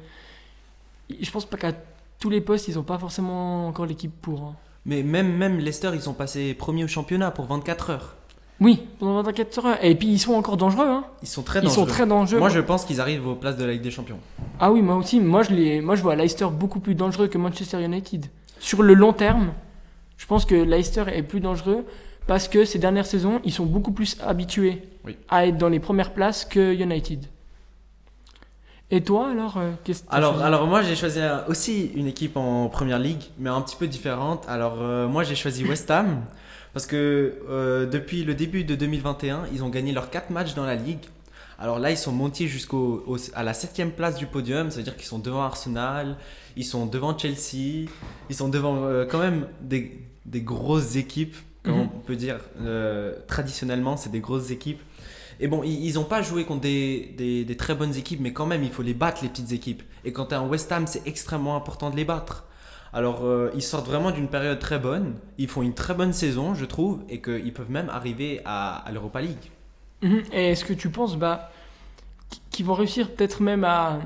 Je 1.21 1.31
pense 1.31 1.45
pas 1.45 1.57
qu'à 1.57 1.73
tous 2.19 2.31
les 2.31 2.41
postes, 2.41 2.69
ils 2.69 2.75
n'ont 2.77 2.83
pas 2.83 2.99
forcément 2.99 3.69
encore 3.69 3.87
l'équipe 3.87 4.13
pour. 4.23 4.43
hein. 4.43 4.55
Mais 4.85 5.03
même, 5.03 5.37
même 5.37 5.59
Leicester, 5.59 5.91
ils 5.95 6.01
sont 6.03 6.15
passés 6.15 6.55
premiers 6.55 6.85
au 6.85 6.89
championnat 6.89 7.31
pour 7.31 7.47
24 7.47 7.91
heures. 7.91 8.15
Oui, 8.61 8.85
pendant 8.99 9.21
24 9.23 9.67
heures. 9.67 9.85
Et 9.85 9.95
puis 9.95 10.09
ils 10.09 10.19
sont 10.19 10.33
encore 10.35 10.57
dangereux, 10.57 10.87
hein. 10.87 11.05
Ils 11.23 11.29
sont 11.29 11.43
très 11.43 11.59
Ils 11.59 11.65
dangereux. 11.65 11.75
sont 11.87 11.87
très 11.93 12.07
dangereux. 12.07 12.39
Moi, 12.41 12.49
je 12.49 12.61
pense 12.61 12.85
qu'ils 12.85 13.01
arrivent 13.01 13.27
aux 13.27 13.35
places 13.35 13.57
de 13.57 13.65
la 13.65 13.73
Ligue 13.73 13.83
des 13.83 13.91
Champions. 13.91 14.19
Ah 14.59 14.73
oui, 14.73 14.81
moi 14.81 14.97
aussi. 14.97 15.21
Moi 15.21 15.43
je, 15.43 15.51
les... 15.51 15.81
moi, 15.81 15.95
je 15.97 16.03
vois 16.03 16.17
Leicester 16.17 16.47
beaucoup 16.51 16.81
plus 16.81 16.95
dangereux 16.95 17.27
que 17.29 17.37
Manchester 17.37 17.85
United. 17.85 18.27
Sur 18.59 18.83
le 18.83 18.95
long 18.95 19.13
terme, 19.13 19.53
je 20.17 20.25
pense 20.27 20.47
que 20.47 20.55
Leicester 20.55 21.05
est 21.13 21.23
plus 21.23 21.41
dangereux 21.41 21.85
parce 22.27 22.49
que 22.49 22.65
ces 22.65 22.79
dernières 22.79 23.05
saisons, 23.07 23.41
ils 23.45 23.53
sont 23.53 23.67
beaucoup 23.67 23.93
plus 23.93 24.17
habitués 24.25 24.83
Oui. 25.05 25.17
à 25.29 25.47
être 25.47 25.59
dans 25.59 25.69
les 25.69 25.79
premières 25.81 26.13
places 26.15 26.45
que 26.47 26.73
United. 26.75 27.27
Et 28.91 29.03
toi 29.03 29.31
alors 29.31 29.57
euh, 29.57 29.73
qu'est-ce 29.83 30.03
que 30.05 30.09
t'as 30.09 30.17
Alors, 30.17 30.41
alors 30.43 30.67
moi 30.69 30.83
j'ai 30.83 30.95
choisi 30.95 31.21
un- 31.21 31.45
aussi 31.49 31.91
une 31.97 32.07
équipe 32.07 32.37
en 32.37 32.69
première 32.69 32.99
ligue, 33.01 33.23
mais 33.39 33.51
un 33.51 33.61
petit 33.61 33.77
peu 33.77 33.89
différente. 33.89 34.45
Alors 34.49 34.77
euh, 34.81 35.09
moi 35.09 35.25
j'ai 35.25 35.35
choisi 35.35 35.65
West 35.65 35.91
Ham 35.91 36.23
parce 36.73 36.87
que 36.87 37.35
euh, 37.49 37.87
depuis 37.87 38.23
le 38.25 38.35
début 38.35 38.63
de 38.65 38.75
2021, 38.77 39.45
ils 39.53 39.65
ont 39.65 39.71
gagné 39.71 39.93
leurs 39.93 40.11
4 40.11 40.31
matchs 40.31 40.55
dans 40.55 40.65
la 40.67 40.77
ligue. 40.77 41.01
Alors 41.59 41.79
là, 41.79 41.91
ils 41.91 41.97
sont 41.97 42.13
montés 42.13 42.47
jusqu'au 42.49 43.03
au- 43.07 43.17
à 43.35 43.43
la 43.43 43.55
septième 43.55 43.91
place 43.91 44.17
du 44.17 44.27
podium, 44.27 44.71
c'est-à-dire 44.71 44.95
qu'ils 44.95 45.07
sont 45.07 45.19
devant 45.19 45.43
Arsenal, 45.43 46.17
ils 46.55 46.67
sont 46.67 46.85
devant 46.85 47.17
Chelsea, 47.19 47.89
ils 48.29 48.35
sont 48.37 48.49
devant 48.51 48.77
euh, 48.85 49.07
quand 49.07 49.19
même 49.19 49.47
des, 49.63 49.99
des 50.27 50.43
grosses 50.43 50.97
équipes, 50.97 51.35
comme 51.65 51.77
Mhm. 51.79 51.89
on 51.97 52.01
peut 52.01 52.15
dire 52.17 52.39
euh, 52.61 53.15
traditionnellement, 53.27 53.97
c'est 53.97 54.11
des 54.13 54.21
grosses 54.21 54.51
équipes. 54.51 54.81
Et 55.41 55.49
bon, 55.49 55.63
ils 55.63 55.95
n'ont 55.95 56.05
pas 56.05 56.23
joué 56.23 56.45
contre 56.45 56.63
des, 56.63 57.57
très 57.59 57.75
bonnes 57.75 57.95
équipes, 57.95 58.21
mais 58.21 58.33
quand 58.33 58.47
même, 58.47 58.63
il 58.63 58.71
faut 58.71 58.83
les 58.83 58.95
battre, 58.95 59.23
les 59.23 59.29
petites 59.29 59.53
équipes. 59.53 59.83
Et 60.05 60.13
quand 60.13 60.27
tu 60.27 60.35
es 60.35 60.39
en 60.39 60.49
West 60.49 60.71
Ham, 60.73 60.87
c'est 60.87 61.07
extrêmement 61.07 61.57
important 61.57 61.91
de 61.91 61.97
les 61.97 62.05
battre. 62.05 62.45
Alors, 62.93 63.25
euh, 63.25 63.51
ils 63.55 63.63
sortent 63.63 63.87
vraiment 63.87 64.11
d'une 64.11 64.29
période 64.29 64.59
très 64.59 64.79
bonne. 64.79 65.17
Ils 65.39 65.49
font 65.49 65.63
une 65.63 65.75
très 65.75 65.93
bonne 65.95 66.13
saison, 66.13 66.55
je 66.55 66.65
trouve, 66.65 67.01
et 67.11 67.21
qu'ils 67.21 67.53
peuvent 67.53 67.71
même 67.71 67.91
arriver 67.91 68.41
à, 68.45 68.85
l'Europa 68.93 69.21
League. 69.21 69.51
Mhm. 70.03 70.23
Et 70.33 70.51
est-ce 70.53 70.65
que 70.65 70.73
tu 70.73 70.89
penses 70.89 71.17
bah, 71.17 71.51
qu- 72.31 72.39
qu'ils 72.51 72.65
vont 72.67 72.75
réussir 72.75 73.11
peut-être 73.11 73.43
même 73.43 73.65
à, 73.65 74.01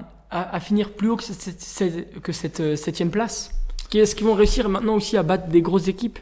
finir 0.60 0.90
plus 0.90 1.10
haut 1.10 1.16
que 1.16 1.22
cette, 1.24 1.60
cette- 1.60 2.20
que 2.20 2.32
cette 2.32 2.60
euh, 2.60 2.76
septième 2.76 3.10
place? 3.10 3.52
Est-ce 3.94 4.14
qu'ils 4.14 4.26
vont 4.26 4.34
réussir 4.34 4.68
maintenant 4.68 4.94
aussi 4.94 5.16
à 5.16 5.22
battre 5.22 5.48
des 5.48 5.62
grosses 5.62 5.88
équipes? 5.88 6.18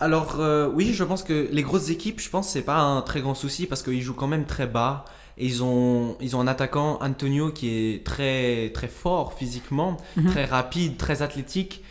Alors, 0.00 0.36
euh, 0.40 0.70
oui, 0.72 0.92
je 0.94 1.02
pense 1.04 1.22
que 1.24 1.48
les 1.50 1.62
grosses 1.62 1.90
équipes, 1.90 2.20
je 2.20 2.30
pense 2.30 2.46
que 2.46 2.52
c'est 2.52 2.62
pas 2.62 2.78
un 2.78 3.02
très 3.02 3.20
grand 3.20 3.34
souci 3.34 3.66
parce 3.66 3.82
qu'ils 3.82 4.00
jouent 4.02 4.14
quand 4.14 4.28
même 4.28 4.44
très 4.44 4.66
bas. 4.66 5.04
Et 5.40 5.46
ils 5.46 5.62
ont, 5.62 6.16
ils 6.20 6.34
ont 6.36 6.40
un 6.40 6.46
attaquant, 6.48 6.98
Antonio, 7.00 7.50
qui 7.50 7.68
est 7.70 8.04
très, 8.04 8.70
très 8.74 8.88
fort 8.88 9.34
physiquement, 9.34 9.96
Mhm. 10.16 10.30
très 10.30 10.44
rapide, 10.44 10.96
très 10.96 11.22
athlétique. 11.22 11.82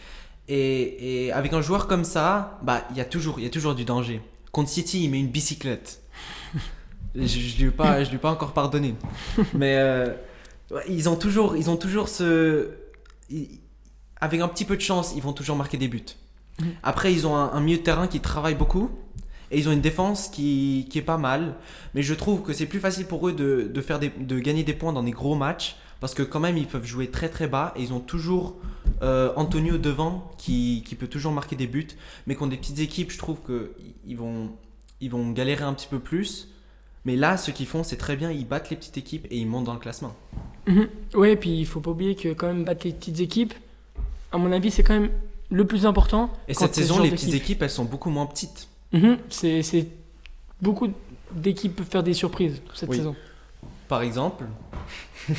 Et, 0.49 1.25
et 1.27 1.31
avec 1.33 1.51
un 1.53 1.61
joueur 1.61 1.87
comme 1.87 2.03
ça, 2.05 2.59
bah, 2.63 2.85
il 2.91 2.97
y 2.97 3.01
a 3.01 3.05
toujours, 3.05 3.39
il 3.39 3.43
y 3.43 3.47
a 3.47 3.49
toujours 3.49 3.75
du 3.75 3.83
danger. 3.85 4.21
Contre 4.51 4.69
City, 4.69 5.03
il 5.03 5.11
met 5.11 5.19
une 5.19 5.27
bicyclette. 5.27 6.01
je, 7.15 7.25
je 7.25 7.57
lui 7.57 7.67
ai 7.67 7.71
pas, 7.71 8.03
je 8.03 8.09
lui 8.09 8.15
ai 8.15 8.19
pas 8.19 8.31
encore 8.31 8.53
pardonné. 8.53 8.95
Mais 9.53 9.75
euh, 9.77 10.13
ils 10.89 11.07
ont 11.09 11.15
toujours, 11.17 11.55
ils 11.57 11.69
ont 11.69 11.77
toujours 11.77 12.07
ce, 12.09 12.69
ils- 13.29 13.59
avec 14.19 14.39
un 14.41 14.47
petit 14.47 14.65
peu 14.65 14.75
de 14.77 14.81
chance, 14.81 15.13
ils 15.15 15.21
vont 15.21 15.33
toujours 15.33 15.55
marquer 15.57 15.77
des 15.77 15.87
buts. 15.89 16.03
Mhm. 16.59 16.67
Après, 16.83 17.13
ils 17.13 17.27
ont 17.27 17.35
un, 17.35 17.59
milieu 17.59 17.77
de 17.77 17.83
terrain 17.83 18.07
qui 18.07 18.19
travaille 18.19 18.55
beaucoup. 18.55 18.89
Et 19.49 19.59
ils 19.59 19.69
ont 19.69 19.71
une 19.71 19.81
défense 19.81 20.27
qui, 20.27 20.87
qui 20.89 20.97
est 20.97 21.03
pas 21.03 21.17
mal. 21.17 21.55
Mais 21.93 22.01
je 22.01 22.13
trouve 22.13 22.41
que 22.41 22.51
c'est 22.51 22.65
plus 22.65 22.79
facile 22.79 23.05
pour 23.05 23.27
eux 23.27 23.33
de, 23.33 23.69
de, 23.73 23.81
faire 23.81 23.99
de 23.99 24.39
gagner 24.39 24.63
des 24.63 24.73
points 24.73 24.91
dans 24.91 25.03
des 25.03 25.11
gros 25.11 25.35
matchs. 25.35 25.77
Parce 25.99 26.13
que 26.13 26.21
quand 26.21 26.39
même, 26.39 26.57
ils 26.57 26.67
peuvent 26.67 26.85
jouer 26.85 27.07
très 27.07 27.29
très 27.29 27.47
bas. 27.47 27.73
Et 27.75 27.83
ils 27.83 27.93
ont 27.93 27.99
toujours 28.01 28.55
euh, 29.01 29.31
Antonio 29.35 29.77
devant 29.77 30.31
qui, 30.37 30.83
qui 30.85 30.95
peut 30.95 31.07
toujours 31.07 31.31
marquer 31.31 31.55
des 31.55 31.67
buts. 31.67 31.87
Mais 32.25 32.35
contre 32.35 32.51
des 32.51 32.57
petites 32.57 32.79
équipes, 32.79 33.11
je 33.11 33.17
trouve 33.17 33.37
qu'ils 33.45 34.17
vont, 34.17 34.51
ils 34.99 35.09
vont 35.09 35.31
galérer 35.31 35.63
un 35.63 35.73
petit 35.73 35.87
peu 35.87 35.99
plus. 35.99 36.49
Mais 37.05 37.15
là, 37.15 37.37
ce 37.37 37.51
qu'ils 37.51 37.67
font, 37.67 37.83
c'est 37.83 37.95
très 37.95 38.17
bien. 38.17 38.31
Ils 38.31 38.45
battent 38.45 38.69
les 38.69 38.75
petites 38.75 38.97
équipes 38.97 39.27
et 39.31 39.37
ils 39.37 39.47
montent 39.47 39.63
dans 39.63 39.73
le 39.73 39.79
classement. 39.79 40.13
Mhm. 40.67 40.89
Ouais, 41.13 41.31
et 41.31 41.35
puis 41.37 41.57
il 41.57 41.65
faut 41.65 41.79
pas 41.79 41.91
oublier 41.91 42.15
que 42.15 42.33
quand 42.33 42.47
même 42.47 42.65
battre 42.65 42.85
les 42.85 42.91
petites 42.91 43.21
équipes, 43.21 43.53
à 44.33 44.37
mon 44.37 44.51
avis, 44.51 44.71
c'est 44.71 44.83
quand 44.83 44.99
même 44.99 45.11
le 45.49 45.65
plus 45.65 45.85
important. 45.85 46.29
Et 46.47 46.53
cette 46.53 46.75
saison, 46.75 46.99
les 47.01 47.11
petites 47.11 47.33
équipes, 47.33 47.61
elles 47.61 47.69
sont 47.69 47.85
beaucoup 47.85 48.09
moins 48.09 48.25
petites. 48.25 48.67
Mhm. 48.93 49.17
C'est 49.29 49.87
beaucoup 50.61 50.87
d'équipes 51.31 51.75
peuvent 51.75 51.85
faire 51.89 52.03
des 52.03 52.13
surprises 52.13 52.61
cette 52.73 52.89
Oui. 52.89 52.97
saison. 52.97 53.15
Par 53.87 54.01
exemple, 54.01 54.45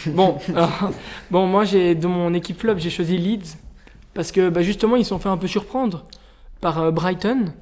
Bon, 0.08 0.36
alors, 0.54 0.90
bon, 1.30 1.46
moi 1.46 1.64
j'ai 1.64 1.94
dans 1.94 2.10
mon 2.10 2.34
équipe 2.34 2.58
flop, 2.60 2.76
j'ai 2.76 2.90
choisi 2.90 3.16
Leeds 3.16 3.56
parce 4.12 4.32
que 4.32 4.50
bah, 4.50 4.62
justement 4.62 4.96
ils 4.96 5.04
se 5.04 5.08
sont 5.10 5.18
fait 5.18 5.30
un 5.30 5.38
peu 5.38 5.46
surprendre 5.46 6.04
par 6.60 6.78
euh, 6.78 6.90
Brighton, 6.90 7.52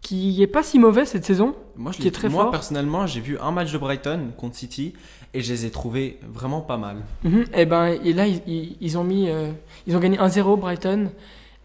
qui 0.00 0.42
est 0.42 0.46
pas 0.46 0.62
si 0.62 0.78
mauvais 0.78 1.04
cette 1.04 1.24
saison. 1.26 1.54
Moi, 1.76 1.92
je 1.92 1.96
qui 1.98 2.04
l'ai- 2.04 2.08
est 2.08 2.12
très 2.12 2.28
moi 2.30 2.44
fort. 2.44 2.50
personnellement, 2.52 3.06
j'ai 3.06 3.20
vu 3.20 3.38
un 3.40 3.50
match 3.50 3.72
de 3.72 3.78
Brighton 3.78 4.30
contre 4.38 4.56
City 4.56 4.94
et 5.34 5.42
je 5.42 5.52
les 5.52 5.66
ai 5.66 5.70
trouvés 5.70 6.18
vraiment 6.32 6.60
pas 6.62 6.78
mal. 6.78 6.96
Mhm. 7.24 7.44
Et 7.54 7.66
ben 7.66 7.86
et 8.02 8.12
là 8.14 8.26
ils, 8.26 8.40
ils- 8.46 8.76
ils 8.80 8.96
ont 8.96 9.04
mis, 9.04 9.28
euh, 9.28 9.50
ils 9.86 9.94
ont 9.96 10.00
gagné 10.00 10.16
1-0 10.18 10.56
Brighton 10.58 11.10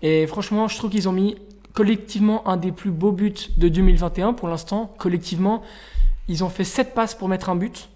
et 0.01 0.27
franchement 0.27 0.67
je 0.67 0.77
trouve 0.77 0.89
qu'ils 0.91 1.07
ont 1.09 1.13
mis 1.13 1.35
collectivement 1.73 2.47
un 2.47 2.57
des 2.57 2.71
plus 2.71 2.91
beaux 2.91 3.11
buts 3.11 3.33
de 3.57 3.69
2021 3.69 4.33
pour 4.33 4.47
l'instant. 4.49 4.93
Collectivement, 4.97 5.61
ils 6.27 6.43
ont 6.43 6.49
fait 6.49 6.63
7 6.65 6.93
passes 6.93 7.15
pour 7.15 7.27
mettre 7.29 7.49
un 7.49 7.55
but. 7.55 7.89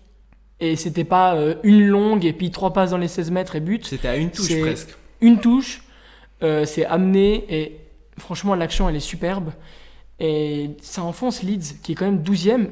Et 0.61 0.77
c'était 0.77 1.03
pas 1.03 1.35
euh, 1.35 1.55
une 1.63 1.85
longue 1.85 2.23
et 2.25 2.31
puis 2.31 2.49
trois 2.51 2.71
passes 2.71 2.91
dans 2.91 2.97
les 2.97 3.09
16 3.09 3.31
mètres 3.31 3.55
et 3.57 3.59
but. 3.59 3.85
C'était 3.85 4.07
à 4.07 4.15
une 4.15 4.31
touche 4.31 4.57
presque. 4.61 4.95
une 5.19 5.39
touche, 5.39 5.83
euh, 6.43 6.63
c'est 6.65 6.85
amené 6.85 7.43
et 7.49 7.81
franchement 8.17 8.55
l'action 8.55 8.87
elle 8.87 8.95
est 8.95 9.01
superbe. 9.01 9.51
Et 10.21 10.69
ça 10.81 11.03
enfonce 11.03 11.43
Leeds 11.43 11.75
qui 11.83 11.91
est 11.91 11.95
quand 11.95 12.05
même 12.05 12.23
12e, 12.23 12.69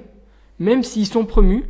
même 0.59 0.83
s'ils 0.83 1.07
sont 1.07 1.25
promus. 1.25 1.65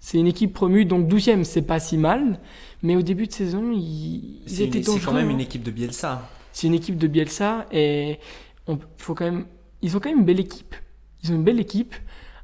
C'est 0.00 0.16
une 0.16 0.26
équipe 0.28 0.54
promue 0.54 0.86
donc 0.86 1.06
12e, 1.06 1.44
c'est 1.44 1.60
pas 1.60 1.80
si 1.80 1.98
mal. 1.98 2.40
Mais 2.82 2.96
au 2.96 3.02
début 3.02 3.26
de 3.26 3.32
saison, 3.32 3.70
ils, 3.70 4.40
ils 4.46 4.62
étaient 4.62 4.78
une- 4.78 4.84
c'est 4.84 4.90
dangereux. 4.92 5.02
quand 5.04 5.12
même 5.12 5.28
hein. 5.28 5.32
une 5.32 5.40
équipe 5.40 5.62
de 5.62 5.70
Bielsa. 5.70 6.30
C'est 6.58 6.66
une 6.66 6.74
équipe 6.74 6.98
de 6.98 7.06
Bielsa 7.06 7.66
et 7.70 8.18
on 8.66 8.80
faut 8.96 9.14
quand 9.14 9.26
même, 9.26 9.46
ils 9.80 9.96
ont 9.96 10.00
quand 10.00 10.08
même 10.08 10.18
une 10.18 10.24
belle 10.24 10.40
équipe. 10.40 10.74
Ils 11.22 11.30
ont 11.30 11.36
une 11.36 11.44
belle 11.44 11.60
équipe. 11.60 11.94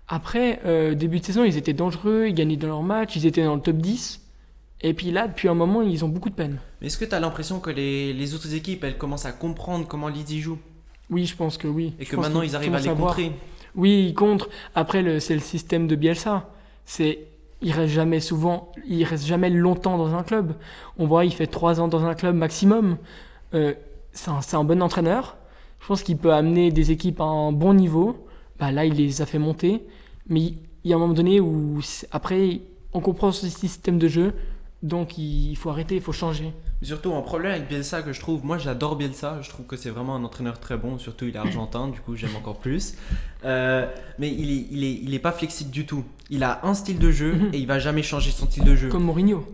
Après, 0.07 0.61
euh, 0.65 0.95
début 0.95 1.19
de 1.19 1.25
saison, 1.25 1.43
ils 1.43 1.57
étaient 1.57 1.73
dangereux, 1.73 2.27
ils 2.29 2.33
gagnaient 2.35 2.57
dans 2.57 2.69
leurs 2.69 2.85
matchs, 2.85 3.17
ils 3.17 3.27
étaient 3.27 3.43
dans 3.43 3.57
le 3.57 3.61
top 3.61 3.79
10. 3.79 4.21
Et 4.83 4.95
puis 4.95 5.11
là, 5.11 5.27
depuis 5.27 5.49
un 5.49 5.55
moment, 5.55 5.83
ils 5.83 6.05
ont 6.05 6.09
beaucoup 6.09 6.31
de 6.31 6.37
peine. 6.37 6.61
Mais 6.81 6.87
est-ce 6.87 6.97
que 6.97 7.05
tu 7.05 7.13
as 7.13 7.19
l'impression 7.19 7.59
que 7.59 7.71
les, 7.71 8.13
les 8.13 8.35
autres 8.35 8.55
équipes, 8.55 8.85
elles 8.85 8.97
commencent 8.97 9.27
à 9.27 9.33
comprendre 9.33 9.85
comment 9.89 10.09
y 10.09 10.39
joue? 10.39 10.59
Oui, 11.11 11.27
je 11.27 11.35
pense 11.35 11.59
que 11.59 11.67
oui. 11.67 11.95
Et 11.99 12.05
Je 12.05 12.11
que 12.13 12.15
maintenant 12.15 12.43
ils 12.43 12.55
arrivent 12.55 12.73
à 12.77 12.79
les 12.79 12.91
voir. 12.91 13.17
contrer 13.17 13.33
Oui, 13.75 14.07
ils 14.11 14.15
contre. 14.15 14.49
Après, 14.77 15.19
c'est 15.19 15.35
le 15.35 15.41
système 15.41 15.89
de 15.89 15.97
Bielsa. 15.97 16.49
C'est, 16.85 17.19
il 17.63 17.73
reste 17.73 17.93
jamais 17.93 18.21
souvent, 18.21 18.71
il 18.87 19.03
reste 19.03 19.27
jamais 19.27 19.51
longtemps 19.51 19.99
dans 19.99 20.15
un 20.15 20.23
club. 20.23 20.55
On 20.99 21.09
voit, 21.09 21.25
il 21.25 21.35
fait 21.35 21.49
trois 21.49 21.81
ans 21.81 21.89
dans 21.89 22.05
un 22.05 22.15
club 22.15 22.37
maximum. 22.37 22.97
Euh, 23.55 23.75
c'est 24.15 24.57
un, 24.57 24.65
bon 24.65 24.83
entraîneur. 24.83 25.37
Je 25.81 25.87
pense 25.87 26.03
qu'il 26.03 26.17
peut 26.17 26.33
amener 26.33 26.71
des 26.71 26.91
équipes 26.91 27.21
à 27.21 27.25
un 27.25 27.53
bon 27.53 27.75
niveau. 27.75 28.27
Bah, 28.59 28.71
là, 28.73 28.85
il 28.85 28.95
les 28.95 29.21
a 29.21 29.27
fait 29.27 29.39
monter. 29.39 29.85
Mais 30.29 30.41
il 30.41 30.59
il 30.85 30.91
y 30.91 30.93
a 30.93 30.97
un 30.97 30.99
moment 30.99 31.15
donné 31.15 31.41
où, 31.41 31.81
après, 32.11 32.61
on 32.93 33.01
comprend 33.01 33.33
ce 33.33 33.49
système 33.49 33.99
de 33.99 34.07
jeu. 34.07 34.35
Donc, 34.83 35.17
il 35.17 35.55
faut 35.57 35.71
arrêter, 35.71 35.95
il 35.97 36.03
faut 36.03 36.13
changer. 36.13 36.53
Mais 36.83 36.87
Surtout 36.87 37.15
un 37.15 37.23
problème 37.23 37.53
avec 37.53 37.69
Bielsa 37.69 38.03
que 38.03 38.13
je 38.13 38.21
trouve, 38.21 38.45
moi 38.45 38.59
j'adore 38.59 38.97
Bielsa, 38.97 39.41
je 39.41 39.49
trouve 39.49 39.65
que 39.65 39.77
c'est 39.77 39.89
vraiment 39.89 40.15
un 40.15 40.23
entraîneur 40.25 40.61
très 40.61 40.77
bon, 40.77 40.99
surtout 40.99 41.25
il 41.25 41.35
est 41.35 41.39
argentin, 41.39 41.89
du 41.89 42.01
coup 42.01 42.17
j'aime 42.17 42.37
encore 42.37 42.59
plus. 42.59 42.97
Euh, 43.47 43.87
mais 44.19 44.31
il 44.31 44.51
est, 44.51 44.67
il, 44.71 44.85
est, 44.85 44.93
il 44.93 45.15
est 45.15 45.19
pas 45.19 45.33
flexible 45.33 45.71
du 45.71 45.87
tout. 45.87 46.05
Il 46.29 46.43
a 46.45 46.61
un 46.67 46.75
style 46.75 46.99
de 46.99 47.11
jeu 47.11 47.33
Mhm. 47.33 47.51
et 47.55 47.59
il 47.61 47.67
va 47.67 47.79
jamais 47.79 48.03
changer 48.03 48.31
son 48.31 48.45
style 48.45 48.65
de 48.65 48.75
jeu. 48.75 48.89
Comme 48.91 49.05
Mourinho. 49.05 49.47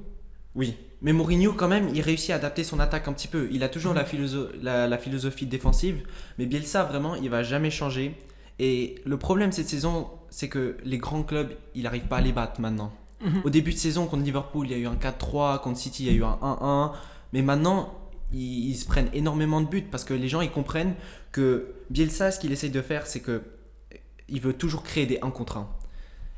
Oui. 0.57 0.75
Mais 1.03 1.13
Mourinho, 1.13 1.53
quand 1.55 1.69
même, 1.69 1.89
il 1.95 2.03
réussit 2.03 2.31
à 2.31 2.35
adapter 2.37 2.63
son 2.63 2.79
attaque 2.79 3.09
un 3.09 3.13
petit 3.13 3.29
peu. 3.29 3.49
Il 3.51 3.63
a 3.63 3.69
toujours 3.69 3.95
la, 3.95 4.05
philosoph- 4.05 4.51
la, 4.61 4.87
la 4.87 4.99
philosophie 4.99 5.47
défensive. 5.47 6.03
Mais 6.39 6.47
Bielsa, 6.47 6.85
vraiment, 6.85 7.15
il 7.15 7.31
va 7.31 7.43
jamais 7.43 7.71
changer. 7.71 8.15
Et 8.59 8.97
le 9.07 9.17
problème 9.17 9.53
cette 9.53 9.69
saison, 9.69 10.09
c'est 10.29 10.49
que 10.49 10.77
les 10.85 10.99
grands 10.99 11.23
clubs, 11.23 11.51
il 11.75 11.85
n'arrive 11.85 12.05
pas 12.05 12.19
à 12.19 12.21
les 12.21 12.33
battre 12.33 12.61
maintenant. 12.61 12.93
Mhm. 13.25 13.43
Au 13.45 13.51
début 13.51 13.73
de 13.73 13.79
saison, 13.79 14.07
contre 14.07 14.25
Liverpool, 14.25 14.67
il 14.67 14.73
y 14.73 14.75
a 14.75 14.79
eu 14.79 14.87
un 14.87 14.97
4-3. 14.97 15.61
Contre 15.61 15.79
City, 15.79 16.05
il 16.05 16.13
y 16.13 16.15
a 16.15 16.19
eu 16.19 16.25
un 16.25 16.39
1-1. 16.43 16.93
Mais 17.33 17.41
maintenant, 17.43 17.95
ils, 18.33 18.69
ils 18.71 18.77
se 18.77 18.85
prennent 18.87 19.09
énormément 19.15 19.63
de 19.63 19.67
buts 19.69 19.87
parce 19.91 20.05
que 20.05 20.13
les 20.15 20.29
gens, 20.29 20.43
ils 20.43 20.51
comprennent 20.51 20.95
que 21.33 21.73
Bielsa, 21.89 22.31
ce 22.31 22.39
qu'il 22.41 22.53
essaye 22.53 22.71
de 22.71 22.83
faire, 22.83 23.07
c'est 23.07 23.21
que 23.21 23.43
il 24.29 24.41
veut 24.41 24.53
toujours 24.53 24.83
créer 24.83 25.07
des 25.07 25.19
1 25.23 25.31
contre 25.31 25.57
1. 25.57 25.69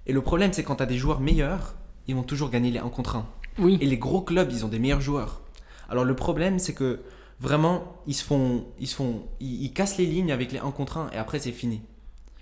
Et 0.06 0.12
le 0.12 0.20
problème, 0.22 0.52
c'est 0.52 0.62
quand 0.62 0.76
tu 0.76 0.82
as 0.82 0.86
des 0.86 0.96
joueurs 0.98 1.20
meilleurs, 1.20 1.74
ils 2.06 2.14
vont 2.14 2.22
toujours 2.22 2.50
gagner 2.50 2.70
les 2.70 2.78
1 2.78 2.88
contre 2.88 3.16
1. 3.16 3.26
Oui. 3.58 3.78
Et 3.80 3.86
les 3.86 3.98
gros 3.98 4.20
clubs, 4.22 4.50
ils 4.50 4.64
ont 4.64 4.68
des 4.68 4.78
meilleurs 4.78 5.00
joueurs. 5.00 5.40
Alors 5.88 6.04
le 6.04 6.14
problème, 6.16 6.58
c'est 6.58 6.72
que 6.74 7.00
vraiment, 7.40 7.96
ils 8.06 8.14
se 8.14 8.24
font, 8.24 8.64
ils 8.80 8.86
se 8.86 8.94
font, 8.94 9.22
ils, 9.40 9.64
ils 9.64 9.72
cassent 9.72 9.98
les 9.98 10.06
lignes 10.06 10.32
avec 10.32 10.52
les 10.52 10.58
1 10.58 10.70
contre 10.70 10.98
1 10.98 11.10
et 11.12 11.16
après 11.16 11.38
c'est 11.38 11.52
fini. 11.52 11.82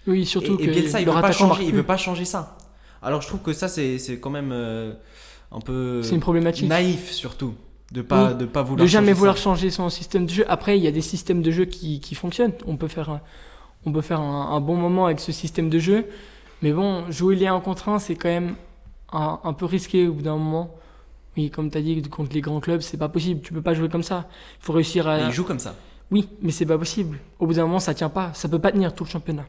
Oui, 0.06 0.24
surtout 0.24 0.56
et, 0.58 0.62
et 0.62 0.66
que 0.66 0.70
Bielsa, 0.72 1.00
il 1.00 1.06
veut 1.06 1.12
pas 1.20 1.32
changer, 1.32 1.64
il 1.64 1.72
veut 1.74 1.82
pas 1.82 1.96
changer 1.96 2.24
ça. 2.24 2.56
Alors 3.02 3.22
je 3.22 3.28
trouve 3.28 3.40
que 3.40 3.52
ça, 3.52 3.66
c'est, 3.68 3.98
c'est 3.98 4.20
quand 4.20 4.30
même 4.30 4.50
euh, 4.52 4.92
un 5.52 5.60
peu 5.60 6.02
C'est 6.02 6.14
une 6.14 6.20
problématique. 6.20 6.68
naïf 6.68 7.10
surtout 7.10 7.54
de 7.92 8.02
pas, 8.02 8.28
Oui. 8.32 8.38
de 8.38 8.44
pas 8.44 8.62
vouloir 8.62 8.84
de 8.84 8.86
jamais 8.88 9.08
changer 9.08 9.18
vouloir 9.18 9.36
ça. 9.36 9.42
changer 9.44 9.70
son 9.70 9.88
système 9.90 10.26
de 10.26 10.30
jeu. 10.30 10.44
Après, 10.48 10.78
il 10.78 10.84
y 10.84 10.86
a 10.86 10.92
des 10.92 11.00
systèmes 11.00 11.42
de 11.42 11.50
jeu 11.50 11.64
qui, 11.64 11.98
qui 12.00 12.14
fonctionnent. 12.14 12.52
On 12.66 12.76
peut 12.76 12.88
faire, 12.88 13.10
un, 13.10 13.20
on 13.84 13.92
peut 13.92 14.00
faire 14.02 14.20
un, 14.20 14.52
un 14.54 14.60
bon 14.60 14.76
moment 14.76 15.06
avec 15.06 15.18
ce 15.18 15.32
système 15.32 15.68
de 15.70 15.78
jeu. 15.80 16.06
Mais 16.62 16.72
bon, 16.72 17.10
jouer 17.10 17.34
les 17.36 17.46
1 17.48 17.58
contre 17.60 17.88
1, 17.88 17.98
c'est 17.98 18.14
quand 18.14 18.28
même 18.28 18.54
un, 19.12 19.40
un 19.42 19.52
peu 19.54 19.64
risqué 19.64 20.06
au 20.06 20.12
bout 20.12 20.22
d'un 20.22 20.36
moment. 20.36 20.74
Comme 21.48 21.70
tu 21.70 21.78
as 21.78 21.80
dit, 21.80 22.02
contre 22.02 22.34
les 22.34 22.42
grands 22.42 22.60
clubs, 22.60 22.80
c'est 22.82 22.98
pas 22.98 23.08
possible. 23.08 23.40
Tu 23.40 23.54
peux 23.54 23.62
pas 23.62 23.72
jouer 23.72 23.88
comme 23.88 24.02
ça. 24.02 24.28
Il 24.60 24.64
faut 24.66 24.72
réussir 24.74 25.08
à. 25.08 25.20
il 25.20 25.32
joue 25.32 25.44
comme 25.44 25.58
ça. 25.60 25.74
Oui, 26.10 26.28
mais 26.42 26.50
c'est 26.50 26.66
pas 26.66 26.76
possible. 26.76 27.18
Au 27.38 27.46
bout 27.46 27.54
d'un 27.54 27.62
moment, 27.62 27.78
ça 27.78 27.94
tient 27.94 28.10
pas. 28.10 28.32
Ça 28.34 28.48
peut 28.48 28.58
pas 28.58 28.72
tenir 28.72 28.92
tout 28.94 29.04
le 29.04 29.08
championnat. 29.10 29.46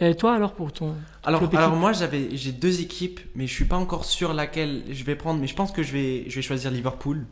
Et 0.00 0.14
toi 0.14 0.34
alors 0.34 0.52
pour 0.52 0.72
ton. 0.72 0.94
Alors, 1.24 1.42
alors 1.56 1.74
moi 1.74 1.92
j'avais 1.92 2.36
j'ai 2.36 2.52
deux 2.52 2.80
équipes, 2.80 3.18
mais 3.34 3.46
je 3.48 3.52
suis 3.54 3.64
pas 3.64 3.76
encore 3.76 4.04
sûr 4.04 4.32
laquelle 4.32 4.84
je 4.90 5.02
vais 5.02 5.16
prendre, 5.16 5.40
mais 5.40 5.48
je 5.48 5.56
pense 5.56 5.72
que 5.72 5.82
je 5.82 5.92
vais 5.92 6.24
je 6.28 6.36
vais 6.36 6.42
choisir 6.42 6.70
Liverpool 6.70 7.26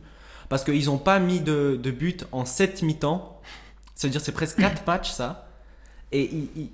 parce 0.49 0.65
qu'ils 0.65 0.89
ont 0.89 0.97
pas 0.97 1.19
mis 1.19 1.39
de, 1.39 1.79
de 1.81 1.91
but 1.91 2.25
en 2.33 2.43
7 2.43 2.81
mi-temps. 2.83 3.39
Ça 3.95 4.07
veut 4.07 4.11
dire 4.11 4.19
c'est 4.19 4.33
presque 4.33 4.57
4 4.59 4.83
matchs 4.87 5.11
ça. 5.11 5.47
Et 6.11 6.23
ils- 6.23 6.49
ils- 6.57 6.69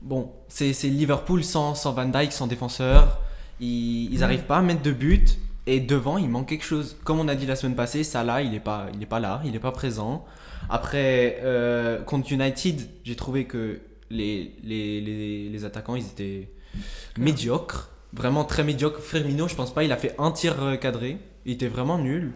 bon, 0.00 0.32
c'est 0.48 0.72
Liverpool 0.84 1.44
sans, 1.44 1.74
sans 1.76 1.92
Van 1.92 2.06
Dijk, 2.06 2.32
sans 2.32 2.46
défenseur. 2.48 3.20
Ils, 3.60 4.12
ils 4.12 4.18
Ouais. 4.18 4.22
arrivent 4.24 4.44
pas 4.46 4.58
à 4.58 4.62
mettre 4.62 4.82
de 4.82 4.90
but 4.92 5.38
et 5.66 5.80
devant 5.80 6.18
il 6.18 6.28
manque 6.28 6.48
quelque 6.48 6.64
chose. 6.64 6.96
Comme 7.04 7.20
on 7.20 7.28
a 7.28 7.34
dit 7.34 7.46
la 7.46 7.56
semaine 7.56 7.76
passée, 7.76 8.04
Salah 8.04 8.42
il 8.42 8.54
est 8.54 8.60
pas 8.60 8.86
il 8.94 9.02
est 9.02 9.06
pas 9.06 9.20
là, 9.20 9.40
il 9.44 9.54
est 9.54 9.60
pas 9.60 9.72
présent. 9.72 10.24
Après 10.70 11.38
euh, 11.42 12.00
contre 12.02 12.32
United, 12.32 12.80
j'ai 13.04 13.16
trouvé 13.16 13.44
que 13.44 13.80
les, 14.10 14.52
les, 14.62 15.00
les, 15.00 15.48
les 15.48 15.64
attaquants 15.64 15.96
ils 15.96 16.04
étaient 16.06 16.48
médiocres, 17.18 17.90
vraiment 18.12 18.44
très 18.44 18.64
médiocres. 18.64 19.00
Firmino, 19.00 19.48
je 19.48 19.54
pense 19.54 19.72
pas, 19.72 19.84
il 19.84 19.92
a 19.92 19.96
fait 19.96 20.14
un 20.18 20.30
tir 20.30 20.62
euh, 20.62 20.76
cadré, 20.76 21.18
il 21.46 21.52
était 21.54 21.68
vraiment 21.68 21.98
nul. 21.98 22.32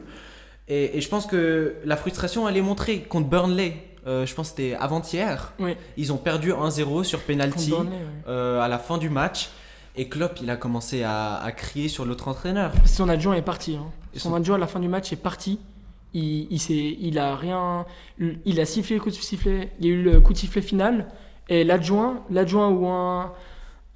Et, 0.68 0.97
et 0.99 1.00
je 1.00 1.09
pense 1.09 1.26
que 1.26 1.76
la 1.85 1.97
frustration 1.97 2.49
elle 2.49 2.56
est 2.56 2.62
montrée 2.62 3.00
contre 3.02 3.28
Burnley. 3.28 3.75
Euh, 4.06 4.25
je 4.25 4.35
pense 4.35 4.50
que 4.52 4.56
c'était 4.62 4.76
avant-hier. 4.78 5.52
Oui. 5.59 5.75
Ils 5.97 6.12
ont 6.12 6.16
perdu 6.16 6.52
1-0 6.52 7.02
sur 7.02 7.21
penalty 7.23 7.71
Contre 7.71 7.83
Burnley, 7.85 7.97
ouais. 7.97 8.23
euh, 8.28 8.61
à 8.61 8.68
la 8.68 8.78
fin 8.78 8.99
du 8.99 9.11
match. 9.11 9.49
Et 9.96 10.08
Klopp, 10.08 10.38
il 10.42 10.50
a 10.50 10.56
commencé 10.56 11.02
à, 11.02 11.36
à 11.36 11.52
crier 11.52 11.88
sur 11.88 12.04
l'autre 12.04 12.28
entraîneur. 12.28 12.72
Son 12.84 13.08
adjoint 13.08 13.34
est 13.34 13.42
parti. 13.42 13.76
hein. 13.76 13.86
Son 14.14 14.30
son- 14.30 14.34
adjoint 14.34 14.56
à 14.56 14.58
la 14.58 14.66
fin 14.66 14.80
du 14.80 14.88
match 14.88 15.12
est 15.12 15.16
parti. 15.16 15.58
Il, 16.14 16.46
il, 16.50 16.58
s'est- 16.60 16.96
il 17.00 17.18
a 17.18 17.34
rien. 17.36 17.86
Il 18.44 18.60
a 18.60 18.64
sifflé 18.64 18.96
le 18.96 19.02
coup 19.02 19.10
de 19.10 19.14
sifflet. 19.14 19.72
Il 19.80 19.86
y 19.86 19.88
a 19.88 19.92
eu 19.92 20.02
le 20.02 20.20
coup 20.20 20.32
de 20.32 20.38
sifflet 20.38 20.62
final. 20.62 21.06
Et 21.48 21.64
l'adjoint, 21.64 22.22
l'adjoint 22.30 22.68
ou 22.68 22.86
un, 22.88 23.32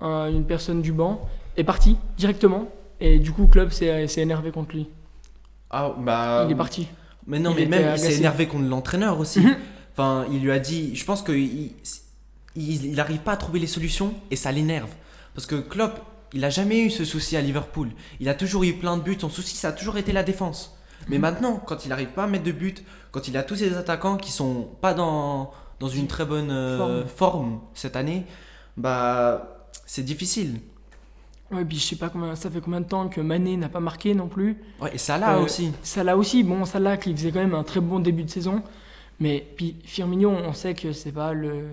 un- 0.01 0.31
une 0.31 0.45
personne 0.45 0.81
du 0.83 0.93
banc 0.93 1.29
est 1.57 1.65
parti 1.65 1.97
directement. 2.17 2.69
Et 3.01 3.19
du 3.19 3.33
coup, 3.33 3.47
club 3.47 3.71
s'est 3.71 4.07
s'est 4.09 4.21
énervé 4.23 4.51
contre 4.53 4.75
lui. 4.75 4.89
Ah, 5.71 5.95
bah. 5.99 6.45
il 6.49 6.53
est 6.53 6.57
parti. 6.57 6.89
Mais 7.27 7.39
non, 7.39 7.51
Il 7.57 7.69
mais 7.69 7.79
même, 7.79 7.93
il 7.95 7.99
s'est 7.99 8.17
énervé 8.17 8.47
contre 8.47 8.69
l'entraîneur 8.69 9.19
aussi. 9.19 9.43
Enfin, 9.93 10.25
il 10.31 10.41
lui 10.41 10.53
a 10.53 10.59
dit. 10.61 10.95
Je 10.97 11.05
pense 11.05 11.23
qu'il 11.23 11.73
il, 12.57 12.85
il 12.87 13.01
arrive 13.01 13.19
pas 13.19 13.33
à 13.33 13.37
trouver 13.37 13.59
les 13.59 13.67
solutions 13.67 14.15
et 14.31 14.37
ça 14.37 14.51
l'énerve. 14.53 14.89
Parce 15.35 15.47
que 15.47 15.57
Klopp, 15.57 16.01
il 16.33 16.45
a 16.45 16.51
jamais 16.51 16.81
eu 16.81 16.91
ce 16.91 17.05
souci 17.05 17.37
à 17.37 17.41
Liverpool. 17.41 17.91
Il 18.21 18.29
a 18.29 18.35
toujours 18.35 18.63
eu 18.65 18.73
plein 18.75 18.97
de 18.97 19.03
buts. 19.03 19.17
Son 19.19 19.29
souci, 19.31 19.57
ça 19.57 19.69
a 19.69 19.73
toujours 19.73 19.97
été 19.97 20.13
la 20.13 20.23
défense. 20.23 20.77
Mais 21.09 21.17
Mhm. 21.17 21.23
maintenant, 21.23 21.63
quand 21.67 21.87
il 21.87 21.93
arrive 21.93 22.09
pas 22.09 22.25
à 22.25 22.27
mettre 22.27 22.45
de 22.45 22.53
buts, 22.53 22.75
quand 23.11 23.27
il 23.29 23.37
a 23.37 23.43
tous 23.43 23.57
ses 23.57 23.75
attaquants 23.77 24.17
qui 24.17 24.31
sont 24.33 24.69
pas 24.81 24.93
dans, 24.95 25.51
dans 25.81 25.89
une 25.89 26.07
très 26.07 26.25
bonne 26.25 26.51
euh, 26.51 27.07
Forme. 27.07 27.09
forme 27.09 27.61
cette 27.75 27.97
année, 27.97 28.27
bah 28.77 29.67
c'est 29.87 30.03
difficile. 30.05 30.61
Ouais, 31.51 31.65
puis 31.65 31.79
je 31.79 31.83
sais 31.85 31.97
pas 31.97 32.11
combien, 32.11 32.37
ça 32.37 32.49
fait 32.49 32.61
combien 32.61 32.81
de 32.81 32.87
temps 32.87 33.09
que 33.09 33.21
Mané 33.21 33.57
n'a 33.57 33.69
pas 33.69 33.81
marqué 33.81 34.15
non 34.15 34.29
plus. 34.29 34.63
Ouais, 34.81 34.93
et 34.95 34.99
là 35.19 35.37
Euh, 35.39 35.43
aussi. 35.43 35.73
Salah 35.83 36.17
aussi, 36.17 36.45
bon, 36.45 36.65
Salah 36.65 36.97
qui 36.97 37.13
faisait 37.17 37.33
quand 37.33 37.41
même 37.41 37.55
un 37.55 37.65
très 37.65 37.81
bon 37.81 37.99
début 37.99 38.23
de 38.23 38.31
saison. 38.31 38.63
Mais 39.19 39.45
puis 39.57 39.77
Firmino, 39.85 40.31
on 40.31 40.53
sait 40.53 40.75
que 40.75 40.93
c'est 40.93 41.13
pas 41.13 41.33
le 41.33 41.65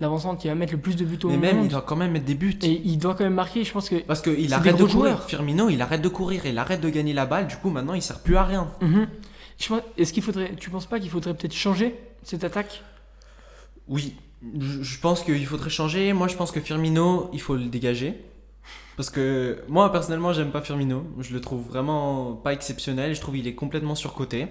l'avancante 0.00 0.40
qui 0.40 0.48
va 0.48 0.54
mettre 0.54 0.72
le 0.72 0.78
plus 0.78 0.96
de 0.96 1.04
buts 1.04 1.18
au 1.24 1.28
Mais 1.30 1.36
même, 1.38 1.56
monde. 1.56 1.64
il 1.66 1.70
doit 1.70 1.82
quand 1.82 1.96
même 1.96 2.12
mettre 2.12 2.26
des 2.26 2.34
buts. 2.34 2.58
Et 2.62 2.82
il 2.84 2.98
doit 2.98 3.14
quand 3.14 3.24
même 3.24 3.34
marquer, 3.34 3.64
je 3.64 3.72
pense 3.72 3.88
que. 3.88 3.96
Parce 3.96 4.20
qu'il 4.22 4.52
arrête 4.52 4.74
de 4.76 4.82
courir. 4.84 4.90
joueurs. 4.90 5.24
Firmino, 5.24 5.68
il 5.70 5.80
arrête 5.82 6.02
de 6.02 6.08
courir, 6.08 6.44
il 6.46 6.58
arrête 6.58 6.80
de 6.80 6.88
gagner 6.90 7.12
la 7.12 7.26
balle. 7.26 7.46
Du 7.46 7.56
coup, 7.56 7.70
maintenant, 7.70 7.94
il 7.94 8.02
sert 8.02 8.20
plus 8.20 8.36
à 8.36 8.44
rien. 8.44 8.68
Mhm. 8.80 9.06
Je 9.58 9.68
pense- 9.68 9.80
Est-ce 9.96 10.12
qu'il 10.12 10.22
faudrait. 10.22 10.54
Tu 10.58 10.68
penses 10.70 10.86
pas 10.86 11.00
qu'il 11.00 11.08
faudrait 11.10 11.34
peut-être 11.34 11.54
changer 11.54 11.94
cette 12.22 12.44
attaque? 12.44 12.82
Oui, 13.88 14.14
je 14.60 14.82
je 14.82 14.98
pense 15.00 15.22
qu'il 15.22 15.46
faudrait 15.46 15.70
changer. 15.70 16.12
Moi, 16.12 16.28
je 16.28 16.36
pense 16.36 16.50
que 16.52 16.60
Firmino, 16.60 17.30
il 17.32 17.40
faut 17.40 17.54
le 17.56 17.64
dégager. 17.66 18.20
Parce 18.96 19.10
que 19.10 19.62
moi, 19.68 19.92
personnellement, 19.92 20.32
j'aime 20.32 20.50
pas 20.50 20.60
Firmino. 20.62 21.04
Je 21.20 21.32
le 21.34 21.40
trouve 21.40 21.66
vraiment 21.66 22.32
pas 22.34 22.52
exceptionnel. 22.52 23.14
Je 23.14 23.20
trouve 23.20 23.34
qu'il 23.36 23.46
est 23.46 23.54
complètement 23.54 23.94
surcoté. 23.94 24.46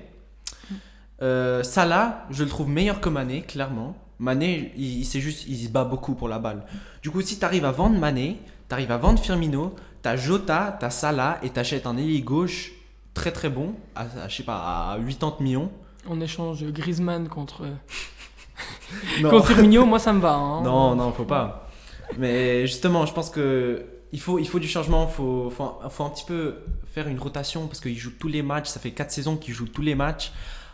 Euh, 1.22 1.64
Salah, 1.64 2.26
je 2.30 2.44
le 2.44 2.50
trouve 2.50 2.68
meilleur 2.70 3.00
que 3.00 3.10
Mané, 3.10 3.42
clairement. 3.42 3.96
Mané, 4.20 4.72
il, 4.78 5.00
il- 5.00 5.06
c'est 5.06 5.20
juste, 5.22 5.46
il 5.48 5.58
se 5.58 5.70
bat 5.70 5.84
beaucoup 5.84 6.16
pour 6.16 6.28
la 6.28 6.40
balle. 6.40 6.66
Du 7.02 7.12
coup, 7.12 7.22
si 7.22 7.38
tu 7.40 7.46
arrives 7.46 7.66
à 7.66 7.72
vendre 7.72 7.98
Mané, 8.00 8.40
tu 8.70 8.74
arrives 8.74 8.92
à 8.92 8.98
vendre 8.98 9.20
Firmino, 9.20 9.76
t'as 10.02 10.16
Jota, 10.16 10.78
t'as 10.80 10.90
Salah 10.90 11.40
et 11.44 11.50
t'achètes 11.50 11.86
un 11.88 11.98
ailier 11.98 12.22
gauche 12.22 12.72
très 13.14 13.32
très 13.32 13.50
bon, 13.50 13.76
à, 13.96 14.02
à, 14.24 14.28
je 14.28 14.36
sais 14.38 14.44
pas, 14.44 14.92
à 14.94 14.98
80 15.00 15.36
millions. 15.42 15.72
On 16.08 16.20
échange 16.22 16.64
Griezmann 16.72 17.28
contre, 17.28 17.64
contre 19.30 19.48
Firmino, 19.48 19.86
moi 19.86 20.00
ça 20.00 20.14
me 20.14 20.20
va. 20.20 20.34
hein. 20.34 20.62
Non, 20.64 20.96
non, 20.96 21.12
faut 21.12 21.26
pas. 21.26 21.70
Mais 22.18 22.68
justement, 22.68 23.06
je 23.06 23.14
pense 23.14 23.30
que 23.30 23.86
il 24.12 24.20
faut, 24.20 24.38
il 24.40 24.48
faut 24.48 24.60
du 24.60 24.68
changement. 24.68 25.08
Faut, 25.08 25.50
faut, 25.50 25.74
faut 25.90 26.04
un 26.04 26.10
petit 26.10 26.26
peu 26.26 26.58
faire 26.86 27.08
une 27.08 27.20
rotation 27.20 27.68
parce 27.68 27.80
qu'il 27.82 27.98
joue 27.98 28.12
tous 28.20 28.28
les 28.28 28.44
matchs. 28.44 28.68
Ça 28.68 28.80
fait 28.80 28.92
4 28.92 29.12
saisons 29.12 29.36
qu'il 29.38 29.54
joue 29.54 29.68
tous 29.68 29.82
les 29.82 29.96
matchs. 29.96 30.32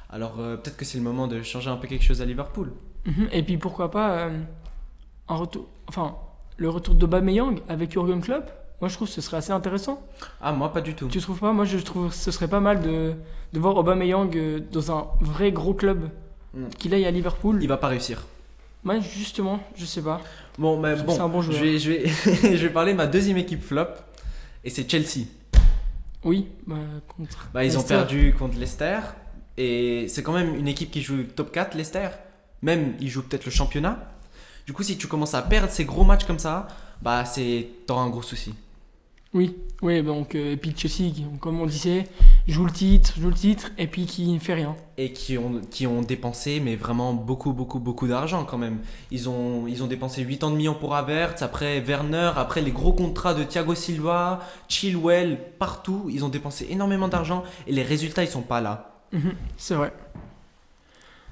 Alors 0.09 0.35
euh, 0.39 0.57
peut-être 0.57 0.75
que 0.77 0.85
c'est 0.85 0.97
le 0.97 1.03
moment 1.03 1.27
de 1.27 1.41
changer 1.41 1.69
un 1.69 1.77
peu 1.77 1.87
quelque 1.87 2.03
chose 2.03 2.21
à 2.21 2.25
Liverpool. 2.25 2.73
Mhm. 3.05 3.29
Et 3.31 3.43
puis 3.43 3.57
pourquoi 3.57 3.89
pas 3.91 4.11
euh, 4.19 4.39
un 5.27 5.35
retour. 5.35 5.67
Enfin, 5.87 6.15
le 6.57 6.69
retour 6.69 6.95
d'Aubameyang 6.95 7.59
avec 7.67 7.91
Jurgen 7.91 8.21
Klopp 8.21 8.51
Moi 8.79 8.89
je 8.89 8.95
trouve 8.95 9.07
que 9.07 9.13
ce 9.13 9.21
serait 9.21 9.37
assez 9.37 9.51
intéressant. 9.51 10.01
Ah, 10.41 10.51
moi, 10.51 10.71
pas 10.71 10.81
du 10.81 10.93
tout. 10.93 11.07
Tu 11.07 11.19
trouves 11.19 11.39
pas? 11.39 11.51
Moi 11.53 11.65
je 11.65 11.77
trouve 11.79 12.09
que 12.09 12.15
ce 12.15 12.31
serait 12.31 12.47
pas 12.47 12.59
mal 12.59 12.81
de, 12.81 13.13
de 13.53 13.59
voir 13.59 13.75
Aubameyang 13.77 14.35
euh, 14.35 14.59
dans 14.71 14.91
un 14.91 15.07
vrai 15.21 15.51
gros 15.51 15.73
club. 15.73 16.09
Mm. 16.53 16.67
Qu'il 16.77 16.93
aille 16.93 17.05
à 17.05 17.11
Liverpool. 17.11 17.59
Il 17.61 17.67
va 17.67 17.77
pas 17.77 17.87
réussir. 17.87 18.25
Moi 18.83 18.99
justement, 18.99 19.59
je 19.75 19.85
sais 19.85 20.01
pas. 20.01 20.21
Bon, 20.57 20.79
mais 20.79 20.97
Je 20.97 21.03
bon, 21.03 21.19
un 21.19 21.29
bon 21.29 21.41
je, 21.41 21.51
joueur. 21.51 21.63
vais, 21.63 21.79
je, 21.79 21.91
vais, 21.91 22.07
je 22.57 22.67
vais 22.67 22.69
parler 22.73 22.91
de 22.93 22.97
ma 22.97 23.07
deuxième 23.07 23.37
équipe 23.37 23.63
flop. 23.63 23.87
Et 24.63 24.69
c'est 24.69 24.89
Chelsea. 24.89 25.25
Oui, 26.23 26.47
bah, 26.67 26.75
contre. 27.07 27.47
Bah, 27.53 27.63
ils 27.65 27.77
ont 27.79 27.83
perdu 27.83 28.35
contre 28.37 28.57
Leicester. 28.59 28.99
Et 29.57 30.07
c'est 30.07 30.21
quand 30.23 30.33
même 30.33 30.55
une 30.55 30.67
équipe 30.67 30.91
qui 30.91 31.01
joue 31.01 31.23
top 31.23 31.51
4, 31.51 31.75
Leicester. 31.75 32.09
Même, 32.61 32.95
ils 32.99 33.09
jouent 33.09 33.23
peut-être 33.23 33.45
le 33.45 33.51
championnat. 33.51 34.11
Du 34.65 34.73
coup, 34.73 34.83
si 34.83 34.97
tu 34.97 35.07
commences 35.07 35.33
à 35.33 35.41
perdre 35.41 35.71
ces 35.71 35.85
gros 35.85 36.03
matchs 36.03 36.25
comme 36.25 36.39
ça, 36.39 36.67
bah, 37.01 37.25
c'est 37.25 37.67
t'auras 37.87 38.01
un 38.01 38.09
gros 38.09 38.21
souci. 38.21 38.53
Oui, 39.33 39.55
oui, 39.81 40.03
donc 40.03 40.35
euh, 40.35 40.51
et 40.51 40.57
puis 40.57 40.73
Chelsea, 40.75 41.13
comme 41.39 41.61
on 41.61 41.65
disait, 41.65 42.03
joue 42.49 42.65
le 42.65 42.71
titre, 42.71 43.13
joue 43.17 43.29
le 43.29 43.33
titre, 43.33 43.71
et 43.77 43.87
puis 43.87 44.05
qui 44.05 44.27
ne 44.27 44.39
fait 44.39 44.53
rien. 44.53 44.75
Et 44.97 45.13
qui 45.13 45.37
ont, 45.37 45.61
qui 45.71 45.87
ont 45.87 46.01
dépensé, 46.01 46.59
mais 46.59 46.75
vraiment 46.75 47.13
beaucoup, 47.13 47.53
beaucoup, 47.53 47.79
beaucoup 47.79 48.07
d'argent 48.09 48.43
quand 48.43 48.57
même. 48.57 48.79
Ils 49.09 49.29
ont, 49.29 49.67
ils 49.67 49.83
ont 49.83 49.87
dépensé 49.87 50.25
80 50.25 50.53
millions 50.53 50.73
pour 50.73 50.95
Havertz, 50.95 51.41
après 51.43 51.79
Werner, 51.79 52.31
après 52.35 52.61
les 52.61 52.71
gros 52.71 52.91
contrats 52.91 53.33
de 53.33 53.45
Thiago 53.45 53.73
Silva, 53.73 54.41
Chilwell, 54.67 55.39
partout. 55.57 56.09
Ils 56.11 56.25
ont 56.25 56.29
dépensé 56.29 56.67
énormément 56.69 57.07
d'argent 57.07 57.43
et 57.67 57.71
les 57.71 57.83
résultats, 57.83 58.23
ils 58.23 58.29
sont 58.29 58.41
pas 58.41 58.59
là. 58.59 58.91
Mhm, 59.13 59.33
C'est 59.55 59.75
vrai. 59.75 59.93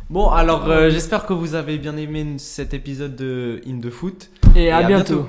Bon, 0.10 0.30
alors 0.30 0.68
euh, 0.70 0.90
j'espère 0.90 1.28
que 1.28 1.34
vous 1.34 1.54
avez 1.54 1.78
bien 1.78 1.96
aimé 1.96 2.26
cet 2.40 2.74
épisode 2.74 3.16
de 3.16 3.62
In 3.68 3.80
the 3.80 3.92
Foot. 3.92 4.32
Et, 4.56 4.72
à, 4.72 4.78
à 4.78 4.84
bientôt. 4.84 5.14
bientôt. 5.14 5.28